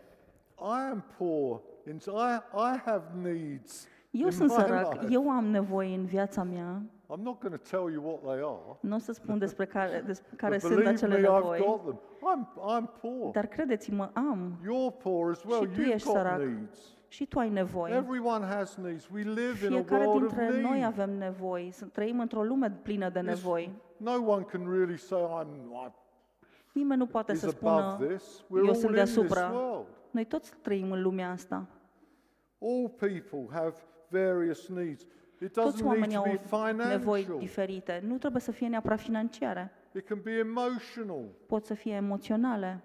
[0.59, 3.87] I am poor in I, I have needs.
[4.11, 5.13] Eu in sunt my sărac, life.
[5.13, 6.81] eu am nevoi în viața mea.
[7.13, 8.77] I'm not going to tell you what they are.
[8.79, 11.59] Nu o să spun despre care, despre care but sunt believe acele me, I've nevoi,
[11.65, 11.99] got them.
[12.21, 13.31] I'm, I'm poor.
[13.31, 14.53] dar credeți-mă, am.
[14.61, 15.61] You're poor as well.
[15.61, 16.37] Și tu You've ești got sărac.
[16.39, 16.79] needs.
[17.07, 17.91] Și tu ai nevoi.
[17.91, 19.09] Everyone has needs.
[19.13, 20.83] We live in a Fiecare world of dintre noi need.
[20.83, 21.69] avem nevoi.
[21.71, 23.71] Să trăim într-o lume plină de This- nevoi.
[23.97, 25.47] No one can really say I'm,
[25.87, 25.91] I'm
[26.73, 28.43] Nimeni nu poate is să above spună, this.
[28.43, 29.53] We're eu all sunt in this deasupra.
[30.15, 30.31] World.
[30.31, 31.67] Noi toți trăim în lumea asta.
[32.59, 33.75] All people have
[34.09, 35.05] various needs.
[35.41, 37.39] It Toți doesn't need oamenii to be au nevoi financial.
[37.39, 38.01] diferite.
[38.03, 39.71] Nu trebuie să fie neapărat financiare.
[39.93, 41.25] It can be emotional.
[41.47, 42.83] Pot să fie emoționale.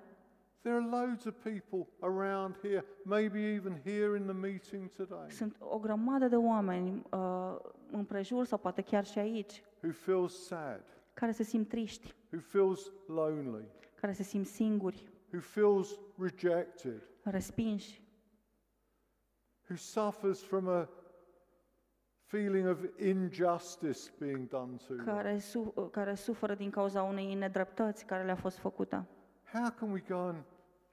[0.62, 5.56] There are loads of people around here, maybe even here in the meeting today, Sunt
[5.58, 7.56] o grămadă de oameni uh,
[7.90, 10.82] în prejur sau poate chiar și aici who feels sad,
[11.14, 13.64] care se simt triști, who feels lonely,
[14.00, 18.02] care se simt singuri, who feels rejected, respinși,
[19.68, 20.88] who suffers from a
[22.24, 25.04] feeling of injustice being done to them.
[25.04, 29.06] care, su- care suferă din cauza unei nedreptăți care le-a fost făcută.
[29.52, 30.44] How can we go and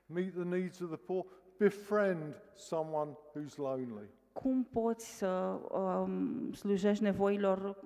[0.05, 1.25] meet the needs of the poor?
[1.57, 4.09] Befriend someone who's lonely.
[4.33, 7.83] Cum poți să um, slujești nevoilor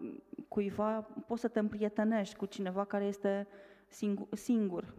[0.47, 1.01] cuiva?
[1.01, 3.47] Poți să te împrietenești cu cineva care este
[3.87, 4.27] singur.
[4.35, 4.93] singur.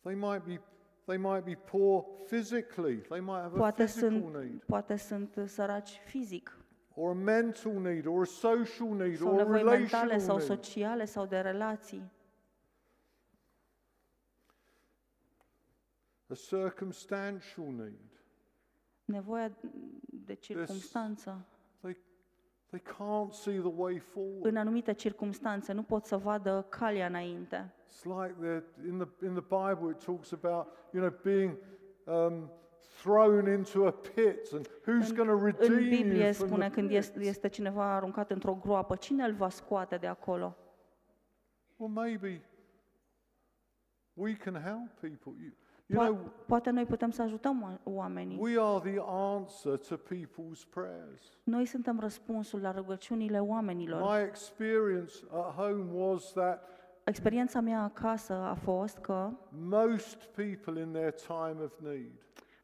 [0.00, 0.60] They might be
[1.08, 2.96] they might be poor physically.
[3.08, 6.58] They might have a Poate physical sunt, need poate sunt săraci fizic
[6.94, 10.36] or a mental need or a social need sau or a nevoi mentale relational sau
[10.36, 10.46] need.
[10.46, 12.10] sociale sau de relații.
[16.26, 18.20] A circumstantial need.
[19.04, 19.56] Nevoia
[20.26, 21.30] de circumstanță.
[21.30, 21.57] They
[22.70, 24.44] they can't see the way forward.
[24.44, 27.72] În anumite circumstanțe nu pot să vadă calea înainte.
[27.86, 31.56] It's like the, in the in the Bible it talks about you know being
[32.04, 32.50] um,
[33.02, 36.90] thrown into a pit and who's going to redeem În Biblie you from spune când
[36.90, 40.56] este, este cineva aruncat într-o groapă, cine îl va scoate de acolo?
[41.76, 42.42] Well, maybe
[44.14, 45.42] we can help people.
[45.42, 45.52] You,
[45.88, 48.38] you Po- know, poate noi putem să ajutăm o- oamenii.
[48.40, 51.38] we are the answer to people's prayers.
[51.44, 54.00] Noi suntem răspunsul la rugăciunile oamenilor.
[54.00, 56.62] My experience at home was that
[57.04, 62.12] Experiența mea acasă a fost că most people in their time of need,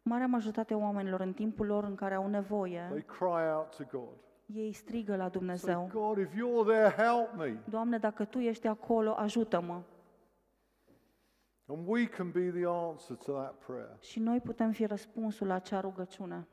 [0.03, 3.85] marea majoritate a oamenilor în timpul lor în care au they nevoie, cry out to
[3.99, 4.17] God.
[4.47, 5.89] ei strigă la Say, Dumnezeu.
[5.93, 7.57] God, if you're there, help me.
[7.71, 9.81] Doamne, dacă Tu ești acolo, ajută-mă.
[11.67, 13.97] And we can be the answer to that prayer.
[14.01, 16.49] Și noi putem fi răspunsul la acea rugăciune.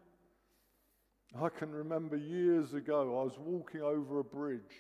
[1.34, 4.76] I can remember years ago, I was walking over a bridge,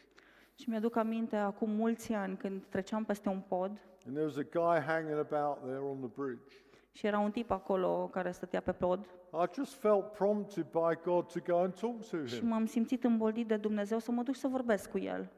[0.56, 3.70] Și mi-aduc aminte acum mulți ani când treceam peste un pod
[4.06, 6.56] and there was a guy hanging about there on the bridge.
[6.92, 11.32] și era un tip acolo care stătea pe pod I just felt prompted by God
[11.32, 12.48] to go and talk to și him.
[12.48, 15.30] m-am simțit îmboldit de Dumnezeu să mă duc să vorbesc cu el.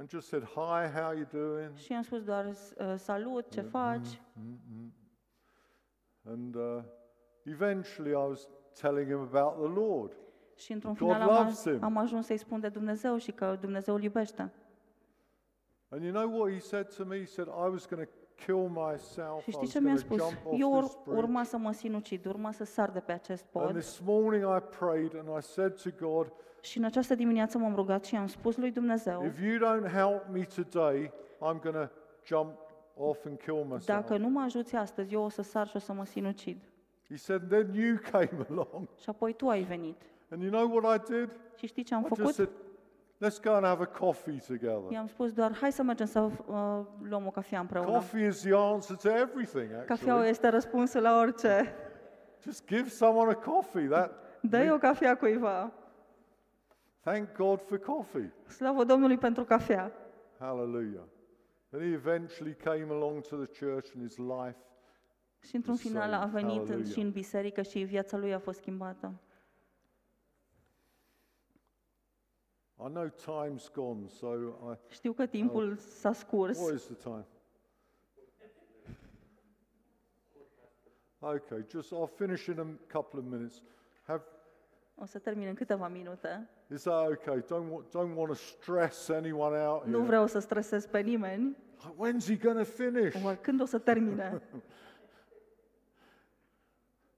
[0.00, 1.76] And just said, Hi, how you doing?
[1.76, 4.20] Și i-am spus doar "Uh, salut, ce faci?
[6.24, 6.82] And uh,
[7.44, 8.48] eventually I was
[8.80, 10.12] telling him about the Lord.
[10.54, 11.82] Și într-un God final am, loves aj- him.
[11.82, 14.52] am ajuns să-i spun de Dumnezeu și că Dumnezeu îl iubește.
[15.88, 17.18] And you know what he said to me?
[17.18, 18.12] He said, I was going to
[18.44, 19.42] kill myself.
[19.42, 20.28] Și I știi was ce mi-a going to spus?
[20.28, 21.18] jump off Eu this ur- bridge.
[21.22, 23.74] urma să mă sinucid, urma să sar de pe acest And pod.
[23.76, 28.04] this morning I prayed and I said to God, Și în această dimineață m-am rugat
[28.04, 31.88] și am spus lui Dumnezeu, if you don't help me today, I'm going to
[32.26, 32.50] jump
[32.96, 33.84] off and kill myself.
[33.84, 36.56] dacă nu mă ajuți astăzi, eu o să sar și o să mă sinucid.
[37.08, 38.88] He said, then you came along.
[39.00, 40.02] Și apoi tu ai venit.
[40.30, 41.28] And you know what I did?
[41.56, 42.34] Și știi ce am I just făcut?
[42.34, 42.48] said,
[43.24, 44.90] let's go and have a coffee together.
[44.90, 46.30] I-am spus doar, hai să mergem să uh,
[47.08, 47.90] luăm o cafea împreună.
[47.90, 50.28] Coffee is the answer to everything, Cafeaua actually.
[50.28, 51.74] este răspunsul la orice.
[52.42, 53.86] Just give someone a coffee.
[53.88, 55.72] That Dă-i o cafea cuiva.
[57.00, 58.32] Thank God for coffee.
[58.46, 59.92] Slavă Domnului pentru cafea.
[60.38, 61.04] Hallelujah.
[61.72, 64.56] And he eventually came along to the church and his life.
[65.40, 66.92] Și într-un final a venit Hallelujah.
[66.92, 69.20] și în biserică și viața lui a fost schimbată.
[72.82, 74.34] I know time's gone, so
[74.72, 74.78] I.
[74.88, 76.58] Știu că timpul s-a scurs.
[76.58, 77.26] What is the time?
[81.18, 83.62] Okay, just I'll finish in a couple of minutes.
[84.02, 84.22] Have
[85.02, 86.48] O să termin în câteva minute.
[86.72, 87.42] is that okay?
[87.42, 90.06] Don't want, don't want to stress anyone out Nu here.
[90.06, 91.56] vreau să stresez pe nimeni.
[91.82, 93.24] Like, When's he going to finish?
[93.24, 94.42] Oare când o să termine?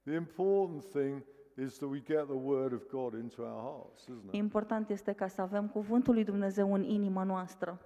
[0.03, 1.23] The important thing
[1.57, 4.33] is that we get the word of God into our hearts, isn't it?
[4.33, 7.79] Important este ca să avem cuvântul lui Dumnezeu în inima noastră.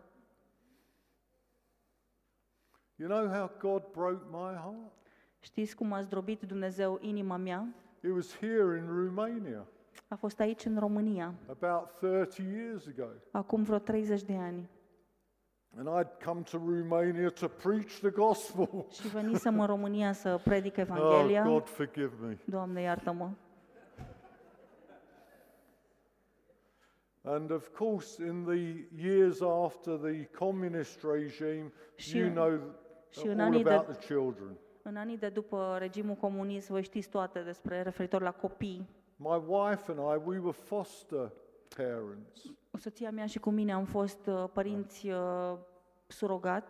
[2.95, 4.91] You know how God broke my heart?
[5.39, 7.67] Știți cum a zdrobit Dumnezeu inima mea?
[8.03, 9.67] It was here in Romania
[10.07, 13.07] A fost aici în România, about 30 years ago.
[13.31, 14.69] acum vreo 30 de ani.
[15.77, 18.85] And I'd come to Romania to preach the gospel.
[19.01, 21.43] Și venisem în România să predic Oh, Evanghelia.
[21.43, 22.37] God, forgive me.
[22.45, 23.29] Doamne, iartă-mă.
[27.23, 32.59] And of course, in the years after the communist regime, Și you în- know
[33.09, 34.57] și în all anii de- about the children.
[34.81, 38.89] În anii de după regimul comunist, voi știți toate despre referitor la copii.
[39.19, 41.31] My wife and I, we were foster
[41.75, 42.41] parents.
[42.79, 45.57] Soția mea și cu mine am fost uh, părinți uh,
[46.07, 46.69] surogat,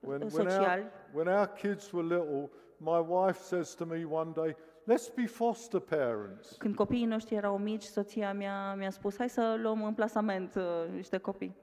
[0.00, 0.82] When, when, sociali.
[0.82, 4.56] our, when our kids were little, my wife says to me one day,
[4.86, 6.56] let's be foster parents.
[6.58, 10.62] Când copiii noștri erau mici, soția mea mi-a spus, hai să luăm în plasament uh,
[10.90, 11.56] niște copii.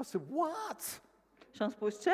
[0.00, 1.02] I said, what?
[1.50, 2.10] Și am spus, ce?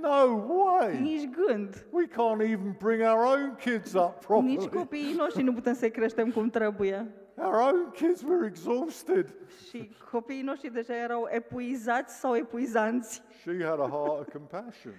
[0.00, 1.00] No way.
[1.00, 1.86] Nici gând.
[1.90, 4.68] We can't even bring our own kids up Nici properly.
[4.68, 7.14] copiii noștri nu putem să-i creștem cum trebuie.
[7.36, 9.34] Our own kids were exhausted.
[9.68, 13.22] Și copiii noștri deja erau epuizați sau epuizanți.
[13.40, 14.92] She had a heart of compassion.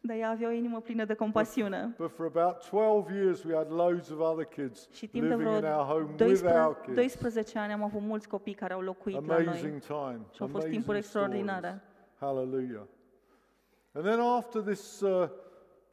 [0.00, 1.94] Dar ea avea o inimă plină de compasiune.
[1.98, 5.48] But for about 12 years, we had loads of other kids Și timp de living
[5.48, 6.94] vreo in our home with 12, our kids.
[6.94, 9.46] 12 ani am avut mulți copii care au locuit la noi.
[9.46, 10.20] Amazing time.
[10.32, 11.66] Și au fost amazing timpuri extraordinare.
[11.66, 11.82] stories.
[12.18, 12.82] Hallelujah.
[13.96, 15.28] And then after this, uh,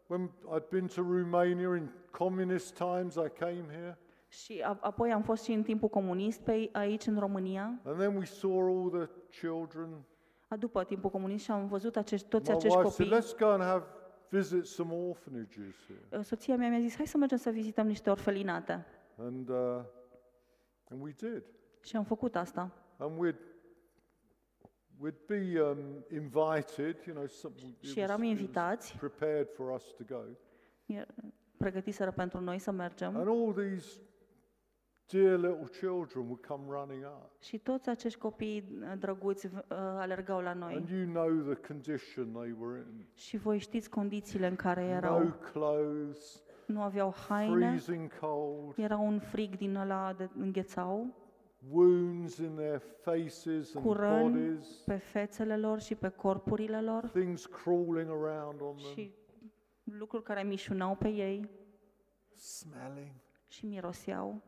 [0.07, 3.97] when I'd been to Romania in communist times, I came here.
[4.27, 8.15] Și a- apoi am fost și în timpul comunist pe aici în România, And then
[8.15, 9.89] we saw all the children.
[10.47, 13.23] a, după timpul comunist și am văzut acești, toți My acești wife said, copii.
[13.27, 13.83] let's go and have
[14.29, 16.19] visit some orphanages here.
[16.19, 18.85] Uh, Soția mea mi-a zis, hai să mergem să vizităm niște orfelinate.
[19.17, 19.55] And, uh,
[20.89, 21.43] and we did.
[21.81, 22.71] Și am făcut asta.
[22.97, 23.37] And we'd,
[25.03, 25.77] we'd be um,
[26.11, 30.03] invited, you know, some, it Și eram was- it was invitați, prepared for us to
[30.07, 30.21] go.
[30.85, 31.05] e-
[31.57, 33.15] pregătiseră pentru noi să mergem.
[33.15, 33.99] And all these
[35.11, 37.41] dear little children would come running up.
[37.41, 40.85] Și toți acești copii uh, drăguți uh, alergau la And noi.
[40.91, 43.05] you know the condition they were in.
[43.15, 45.33] Și voi știți condițiile în care No erau.
[45.51, 51.07] clothes, Nu aveau haine, freezing cold, era un frig din ăla de înghețau,
[51.69, 57.07] wounds in their faces and cu răni bodies, pe fețele lor și pe corpurile lor
[57.07, 59.13] things crawling around on them, și
[59.83, 61.49] lucruri care mișunau pe ei
[62.35, 63.11] smelling.
[63.47, 64.41] și miroseau.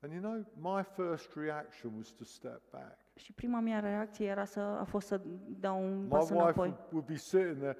[0.00, 0.44] And you know,
[0.76, 2.98] my first reaction was to step back.
[3.14, 5.20] Și prima mea reacție era să, a fost să
[5.60, 6.68] dau un My pas wife înapoi.
[6.68, 7.76] would, would be sitting there,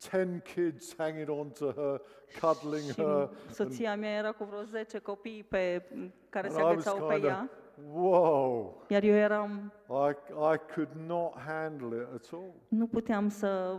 [0.00, 2.00] 10 kids hanging on to her,
[2.40, 3.28] cuddling Și her.
[3.50, 5.82] soția mea era cu vreo 10 copii pe,
[6.28, 7.50] care se And I was agățau pe kinda, ea,
[7.92, 10.10] Whoa, iar eu eram, I,
[10.54, 12.52] I could not handle it at all.
[12.68, 13.78] nu puteam să,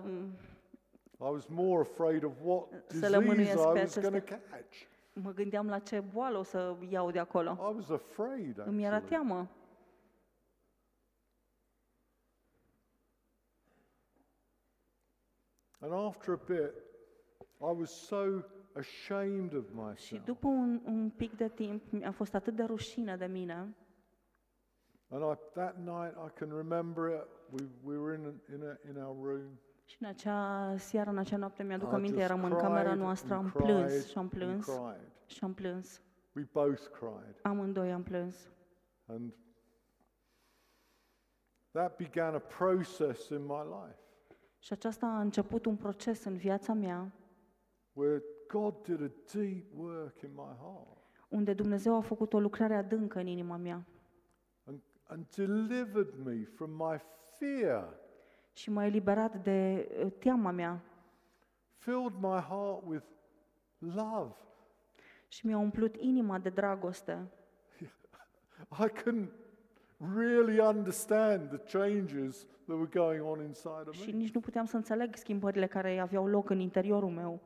[1.20, 4.02] I was more afraid of what Să le disease mânuiesc I pe was acestea.
[4.10, 4.76] going to catch.
[5.14, 7.58] mă gândeam la ce boală o să iau de acolo.
[7.72, 9.26] I was afraid, Îmi era actually.
[9.26, 9.48] teamă.
[15.80, 16.74] And after a bit,
[17.62, 18.44] I was so
[18.76, 20.24] ashamed of Și myself.
[20.26, 23.76] după un, un pic de timp, mi-a fost atât de rușine de mine.
[25.10, 27.28] And I, that night, I can remember it.
[27.52, 29.60] We, we were in, in, a, in our room.
[29.86, 34.08] Și în acea seară, în acea noapte, mi-aduc aminte, eram în camera noastră, am plâns
[34.08, 34.70] și am plâns
[35.26, 36.02] și am plâns.
[36.36, 37.40] We both cried.
[37.42, 38.52] Amândoi am plâns.
[39.06, 39.34] And
[41.72, 44.07] that began a process in my life
[44.60, 47.12] Și aceasta a început un proces în viața mea,
[47.94, 50.98] where God did a deep work in my heart.
[51.28, 53.86] unde Dumnezeu a făcut o lucrare adâncă în inima mea.
[54.64, 57.02] And, and delivered me from my
[57.38, 58.00] fear,
[58.54, 60.84] și m-a eliberat de uh, teama mea
[61.76, 63.06] filled my heart with
[63.78, 64.36] love.
[65.28, 67.28] și mi-a umplut inima de dragoste.
[68.86, 69.30] I couldn't
[70.00, 74.18] really understand the changes that were going on inside of Și me.
[74.18, 77.42] nici nu puteam să înțeleg schimbările care aveau loc în interiorul meu.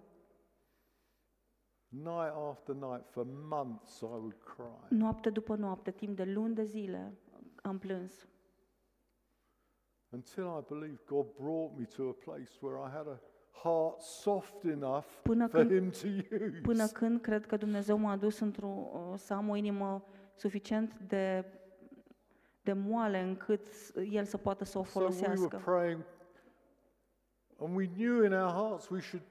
[1.88, 4.96] Night after night, for months, I would cry.
[4.96, 7.18] Noapte după noapte, timp de luni de zile,
[7.62, 8.28] am plâns.
[10.10, 13.20] Until I believe God brought me to a place where I had a
[13.64, 16.60] heart soft enough Până for când- Him to use.
[16.62, 21.46] Până când cred că Dumnezeu m-a adus într-o, uh, să am o inimă suficient de,
[22.64, 25.62] de moale încât s- El să poată să o So we were folosească.
[25.66, 26.04] praying,
[27.60, 29.26] and we knew in our hearts we should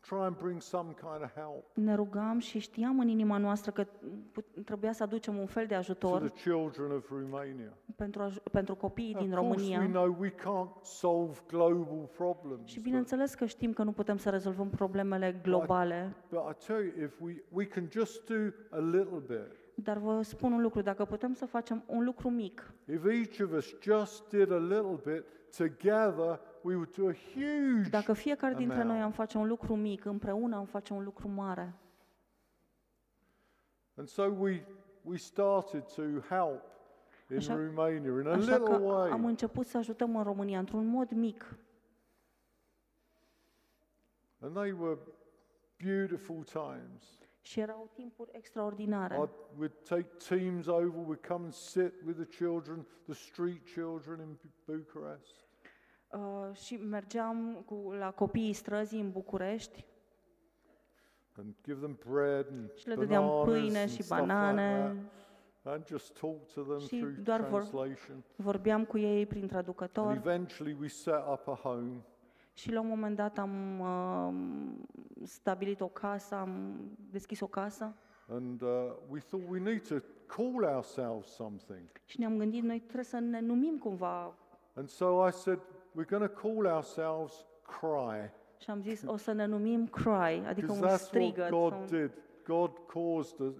[0.00, 3.86] try and bring some kind of help Ne rugam și știam în inima noastră că
[4.32, 7.78] put- trebuia să aducem un fel de to ajutor the children of Romania.
[7.96, 10.00] pentru, aj- pentru copiii din of course, we România.
[10.00, 14.30] know we can't solve global problems, Și but, bineînțeles că știm că nu putem să
[14.30, 18.34] rezolvăm problemele globale, but I tell you, if we, we can just do
[18.70, 22.72] a little bit, dar vă spun un lucru, dacă putem să facem un lucru mic,
[22.86, 25.24] if each of us just did a little bit
[25.56, 28.92] together, we would do a huge dacă fiecare dintre amount.
[28.94, 31.74] noi am face un lucru mic, împreună am face un lucru mare.
[33.96, 34.66] And so we,
[35.02, 36.62] we started to help
[37.30, 39.10] in Așa- Romania in a Așa little că way.
[39.10, 41.56] am început să ajutăm în România într-un mod mic.
[44.40, 44.98] And they were
[45.84, 47.23] beautiful times.
[47.46, 49.16] Și erau timpuri extraordinare.
[49.16, 54.20] I'd, we'd take teams over, we'd come and sit with the children, the street children
[54.20, 55.44] in Bu- Bucharest.
[56.10, 59.84] Uh, și mergeam cu, la copiii străzii în București
[61.38, 64.96] and give them bread and și le dădeam bananas pâine and și stuff like banane.
[65.62, 68.24] that, and just talk to them Și through doar vor- translation.
[68.36, 72.04] Vorbeam cu ei prin And traducător eventually we set up a home
[72.54, 74.34] și la un moment dat am uh,
[75.26, 76.74] stabilit o casă, am
[77.10, 77.94] deschis o casă
[78.28, 78.68] and uh,
[79.08, 79.94] we thought we need to
[80.26, 81.82] call ourselves something.
[82.04, 84.34] și ne-am gândit, noi trebuie să ne numim cumva.
[84.74, 85.58] And so I said,
[85.98, 87.46] we're going to call ourselves
[87.80, 88.30] Cry.
[88.58, 91.48] Și am zis, o să ne numim Cry, adică Because un that's what strigăt.
[91.48, 92.10] sau God un- did.
[92.44, 93.54] God caused us,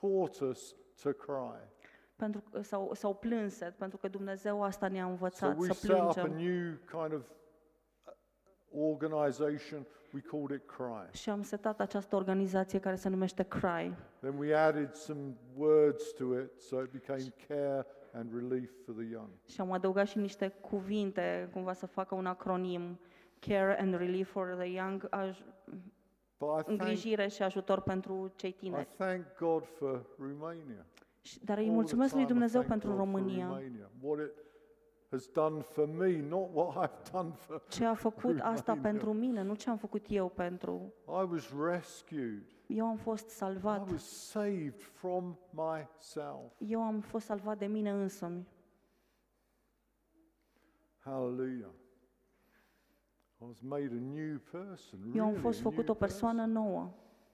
[0.00, 1.58] taught us to cry.
[2.16, 5.90] Pentru, că- sau, sau plânset, pentru că Dumnezeu asta ne-a So învățat, we să set
[5.90, 6.36] up a plângem.
[6.36, 7.26] new kind of uh,
[8.74, 9.86] organization.
[10.12, 11.18] We called it Cry.
[11.18, 13.94] Și am setat această organizație care se numește Cry.
[14.20, 15.20] Then we added some
[15.56, 19.28] words to it so it became care and relief for the young.
[19.46, 22.98] Și am adăugat și niște cuvinte, cumva să facă un acronim,
[23.40, 25.42] Care and Relief for the Young, aj-
[26.38, 28.88] But I thank, îngrijire și ajutor pentru cei I tineri.
[28.96, 30.86] thank God for Romania.
[31.22, 33.46] Și- Dar îi All the mulțumesc lui time I Dumnezeu thank pentru God for România.
[37.68, 38.90] Ce a făcut asta România.
[38.90, 40.92] pentru mine, nu ce am făcut eu pentru.
[41.06, 42.42] I was rescued.
[42.66, 43.90] Eu am fost I salvat.
[43.90, 46.52] was saved from myself.
[46.58, 48.46] Eu am fost salvat de mine însămi.
[50.98, 51.70] Hallelujah.
[53.40, 54.98] I was made a new person.
[55.14, 56.62] Eu am really fost a făcut new o persoană person.
[56.62, 56.90] nouă.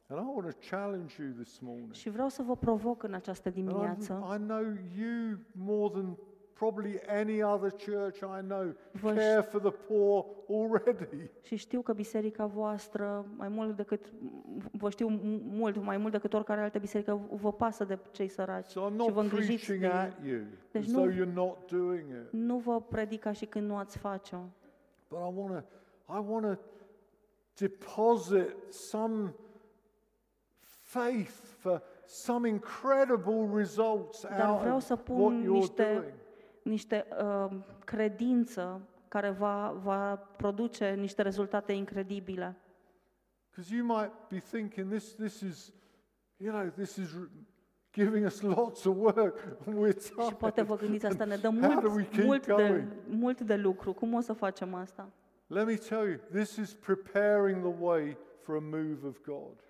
[0.08, 1.92] And I want to challenge you this morning.
[1.92, 4.26] Și vreau să vă provoc în această And dimineață.
[4.30, 4.62] I, I know
[4.96, 6.18] you more than
[6.54, 11.30] probably any other church I know care for the poor already.
[11.42, 14.12] Și știu că biserica voastră, mai mult decât,
[14.72, 15.08] vă știu
[15.48, 18.96] mult, mai mult decât oricare altă biserică, vă pasă de cei săraci So I'm și
[18.96, 20.30] not vă îngrijiți de at ei.
[20.30, 20.40] you
[20.70, 22.30] Deci as nu- though you're not doing it.
[22.32, 24.38] Nu vă predic ca și când nu ați face-o,
[25.08, 25.62] But I want to
[26.18, 26.62] I want to
[27.66, 29.34] deposit some
[30.60, 36.12] faith for some incredible results Dar out vreau of what you're niște, doing.
[36.64, 42.56] Niște uh, credință care va, va produce niște rezultate incredibile.
[43.50, 45.72] Because you might be thinking this this is
[46.36, 47.28] you know this is r-
[47.92, 50.66] giving us lots of work and we're Și poate tired.
[50.66, 52.88] vă gândiți, asta ne dă How do we mult, keep mult, de, going?
[53.08, 53.92] mult de lucru.
[53.92, 55.08] Cum o să facem asta?
[55.46, 59.62] Let me tell you, this is preparing the way for a move of God.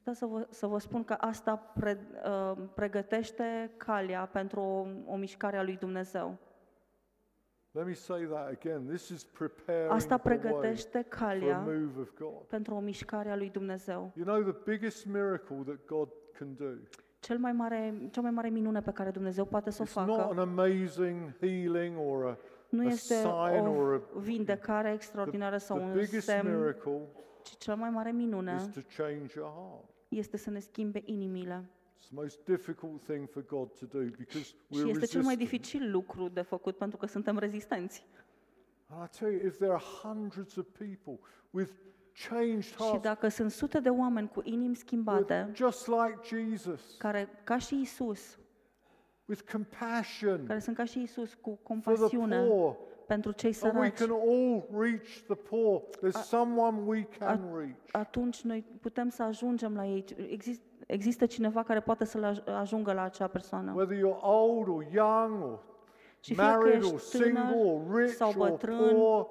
[0.00, 5.16] Stă să vă, să vă spun că asta pre, uh, pregătește calea pentru o, o
[5.16, 6.38] mișcare a lui Dumnezeu.
[7.70, 8.86] Let me say that again.
[8.86, 12.42] This is preparing Asta the way pregătește for a calea move of God.
[12.48, 14.12] pentru o mișcare a lui Dumnezeu.
[14.14, 16.08] You know the biggest miracle that God
[16.38, 16.64] can do.
[17.20, 20.16] Cel mai mare, cea mai mare minune pe care Dumnezeu poate să o It's not
[20.16, 25.76] facă an amazing healing or a nu a este sign or o vindecare extraordinară sau
[25.76, 27.00] the un biggest semn, miracle
[27.48, 29.84] ci cea mai mare minune is to change your heart.
[30.08, 31.64] este să ne schimbe inimile.
[31.98, 35.34] It's the most difficult thing for God to do because Și we're este cel mai
[35.34, 35.38] resistant.
[35.38, 38.06] dificil lucru de făcut pentru că suntem rezistenți.
[38.86, 41.18] And I tell you, if there are hundreds of people
[41.50, 41.70] with
[42.28, 46.96] changed Și hearts, dacă sunt sute de oameni cu inimi schimbate, with, just like Jesus,
[46.98, 48.38] care, ca și Isus,
[49.24, 52.76] with compassion care sunt ca și Isus, cu for the compasiune poor,
[53.08, 55.80] pentru cei and we săraci, can all reach the poor.
[56.02, 57.76] There's someone we can reach.
[57.92, 60.04] atunci noi putem să ajungem la ei.
[60.30, 63.72] Exist, există cineva care poate să aj- ajungă la acea persoană.
[63.74, 65.58] Whether you're old or young or
[66.20, 69.26] Și fie că married or ești single tânăr or rich sau or bătrân, poor,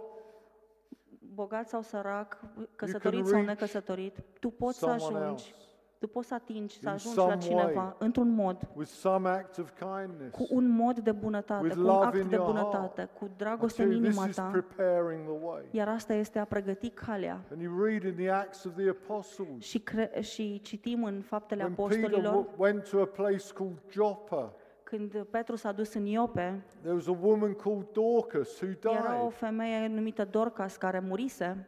[1.33, 2.39] bogat sau sărac,
[2.75, 5.66] căsătorit sau reach necăsătorit, tu poți să someone ajungi, else
[5.99, 7.95] tu poți să atingi, să in ajungi some la cineva way.
[7.99, 10.35] într-un mod, with some act of kindness.
[10.35, 13.25] cu un mod de bunătate, With cu un love act in de your bunătate, cu
[13.25, 15.61] I dragoste tell în you, this inima is ta, preparing the way.
[15.71, 17.41] iar asta este a pregăti calea.
[17.51, 21.63] And you read in the Acts of the Apostles, Și, cre- și citim în faptele
[21.63, 26.05] when Peter apostolilor, w- went to a place called Joppa, când Petru s-a dus în
[26.05, 29.31] Iope, there was a woman called Dorcas who era o died.
[29.33, 31.67] femeie numită Dorcas care murise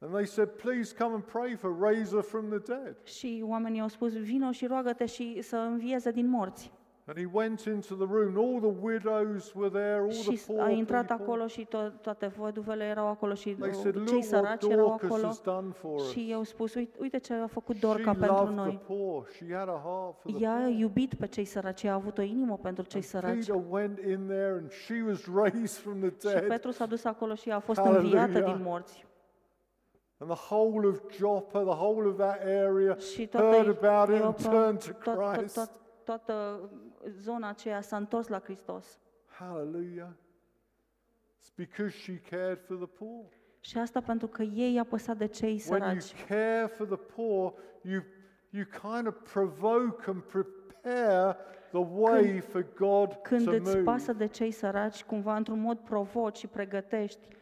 [0.00, 2.96] And they said, Please come and pray for her, raise her from the dead.
[3.04, 6.72] și oamenii au spus, vino și roagă-te și să învieze din morți.
[7.10, 10.52] And he went into the room, and all the widows were there, all Și the
[10.52, 11.24] poor a intrat people.
[11.24, 14.86] acolo și to- toate văduvele erau acolo și They said, cei Look what săraci erau
[14.86, 15.26] Dorcas acolo.
[15.26, 16.10] has done for us.
[16.10, 18.80] Și eu spus, uite, uite ce a făcut She Dorca pentru loved the noi.
[18.86, 19.26] poor.
[19.34, 20.70] She had a heart for the Ea a poor.
[20.78, 23.34] iubit pe cei săraci, a avut o inimă pentru cei săraci.
[23.46, 26.46] Peter went in there and she was raised from the Și dead.
[26.46, 28.22] Petru s-a dus acolo și a fost Hallelujah.
[28.26, 29.06] înviată din morți.
[30.20, 34.22] And the whole of Joppa, the whole of that area, Și heard toată, about it
[34.22, 35.54] and Iopa, turned to tot, tot, Christ.
[35.54, 35.70] tot,
[36.04, 36.60] toată
[37.20, 38.98] zona aceea s-a întors la Hristos.
[39.26, 40.08] Hallelujah.
[41.40, 43.24] It's because she cared for the poor.
[43.60, 46.24] Și asta pentru că ei i-a păsat de cei When you săraci.
[46.28, 47.52] care for the poor,
[47.82, 48.02] you,
[48.50, 51.36] you kind of provoke and prepare
[51.70, 53.82] the way for God Când to îți move.
[53.82, 57.36] pasă de cei săraci, cumva într-un mod provoci și pregătești m,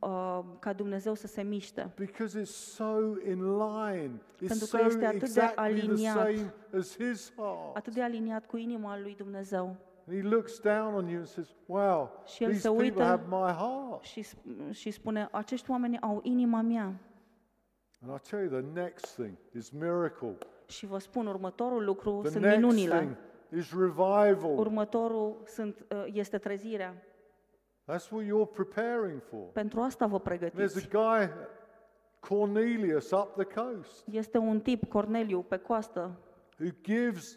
[0.00, 1.92] uh, ca Dumnezeu să se miște.
[1.96, 2.44] Because it's
[2.74, 2.96] so
[3.28, 4.10] in line.
[4.34, 6.16] It's Pentru so că este atât de exactly the aliniat.
[6.16, 7.76] same as His heart.
[7.76, 9.76] Atât de aliniat cu inima lui Dumnezeu.
[10.08, 13.02] And He looks down on you and says, Wow, Și El these se people uită
[13.04, 14.02] have my heart.
[14.04, 16.84] și, sp- și spune, acești oameni au inima mea.
[18.06, 20.36] And I tell you, the next thing is miracle.
[20.66, 22.96] Și vă spun, următorul lucru The sunt next minunile.
[22.96, 23.16] thing
[23.56, 24.58] is revival.
[24.58, 26.94] Următorul sunt, uh, este trezirea.
[27.90, 29.40] That's what you're preparing for.
[29.52, 30.88] Pentru asta vă There's pregătiți.
[30.96, 31.30] a guy,
[32.20, 36.10] Cornelius, up the coast, Este un tip, Corneliu, pe coastă,
[36.58, 37.36] who gives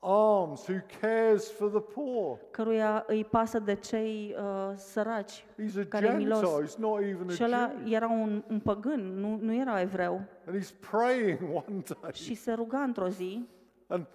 [0.00, 2.38] alms, who cares for the poor.
[2.50, 6.40] căruia îi pasă de cei uh, săraci, He's a care e milos.
[6.40, 7.92] Gentile, he's not even Și a ăla Jew.
[7.92, 10.22] era un, un păgân, nu, nu era evreu.
[10.46, 13.48] And he's praying one day, Și se ruga într-o zi
[13.86, 14.06] and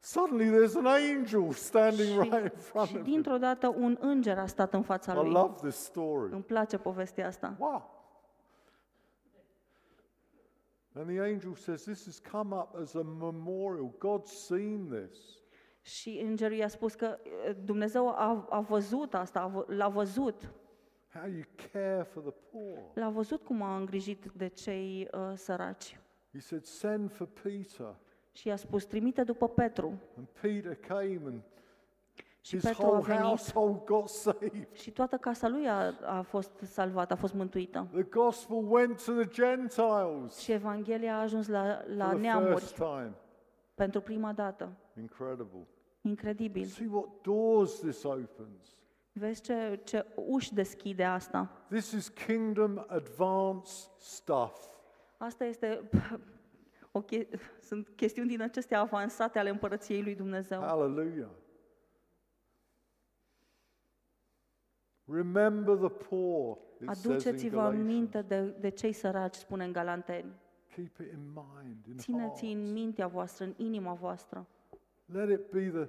[0.00, 3.12] suddenly there's an angel standing și, right in front și of him.
[3.12, 5.30] dintr-o dată un înger a stat în fața I lui.
[5.30, 6.32] love this story.
[6.32, 7.54] Îmi place povestea asta.
[7.58, 7.98] Wow.
[10.94, 13.90] And the angel says, This has come up as a memorial.
[13.98, 15.18] God's seen this.
[15.82, 20.52] Și îngerul i-a spus că uh, Dumnezeu a, a văzut asta, a vă- l-a văzut.
[21.14, 21.42] How you
[21.72, 22.78] care for the poor.
[22.94, 26.00] L-a văzut cum a îngrijit de cei uh, săraci.
[26.32, 27.96] He said, Send for Peter.
[28.40, 29.92] Și i-a spus, trimite după Petru.
[30.16, 31.40] And Peter came, and
[32.40, 34.68] Și his Petru a whole venit household got saved.
[34.72, 37.88] și toată casa lui a, a fost salvată, a fost mântuită.
[37.92, 42.50] The gospel went to the Gentiles Și Evanghelia a ajuns la, la for the neamuri
[42.54, 43.12] first time.
[43.74, 44.72] pentru prima dată.
[45.00, 45.66] Incredible.
[46.00, 46.64] Incredibil.
[46.64, 48.78] See what doors this opens.
[49.12, 51.50] Vezi ce, ce uși deschide asta?
[51.68, 54.64] This is kingdom advance stuff.
[55.16, 55.90] Asta este
[56.92, 57.28] o che-
[57.60, 60.60] sunt chestiuni din acestea avansate ale împărăției lui Dumnezeu.
[60.60, 61.28] Hallelujah.
[65.06, 67.82] Remember the poor, it says in Aduceți-vă Galatians.
[67.88, 70.32] aminte de, de cei săraci, spune în Galanteni.
[70.74, 72.72] Keep it in mind, in Țineți în heart.
[72.72, 74.46] mintea voastră, în inima voastră.
[75.04, 75.88] Let it be the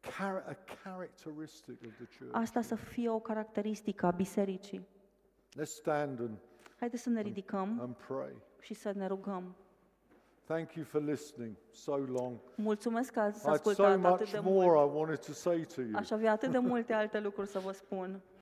[0.00, 2.34] char- a characteristic of the church.
[2.36, 4.86] Asta să fie o caracteristică a bisericii.
[5.60, 6.38] Let's stand and,
[6.78, 8.36] Haideți să ne ridicăm and pray.
[8.60, 9.56] și să ne rugăm.
[10.50, 12.38] Thank you for listening so long.
[12.54, 14.90] Mulțumesc că ați I had so ascultat atât much de more mult.
[14.90, 15.90] I wanted to say to you.
[15.94, 18.20] Aș avea atât de multe alte lucruri să vă spun.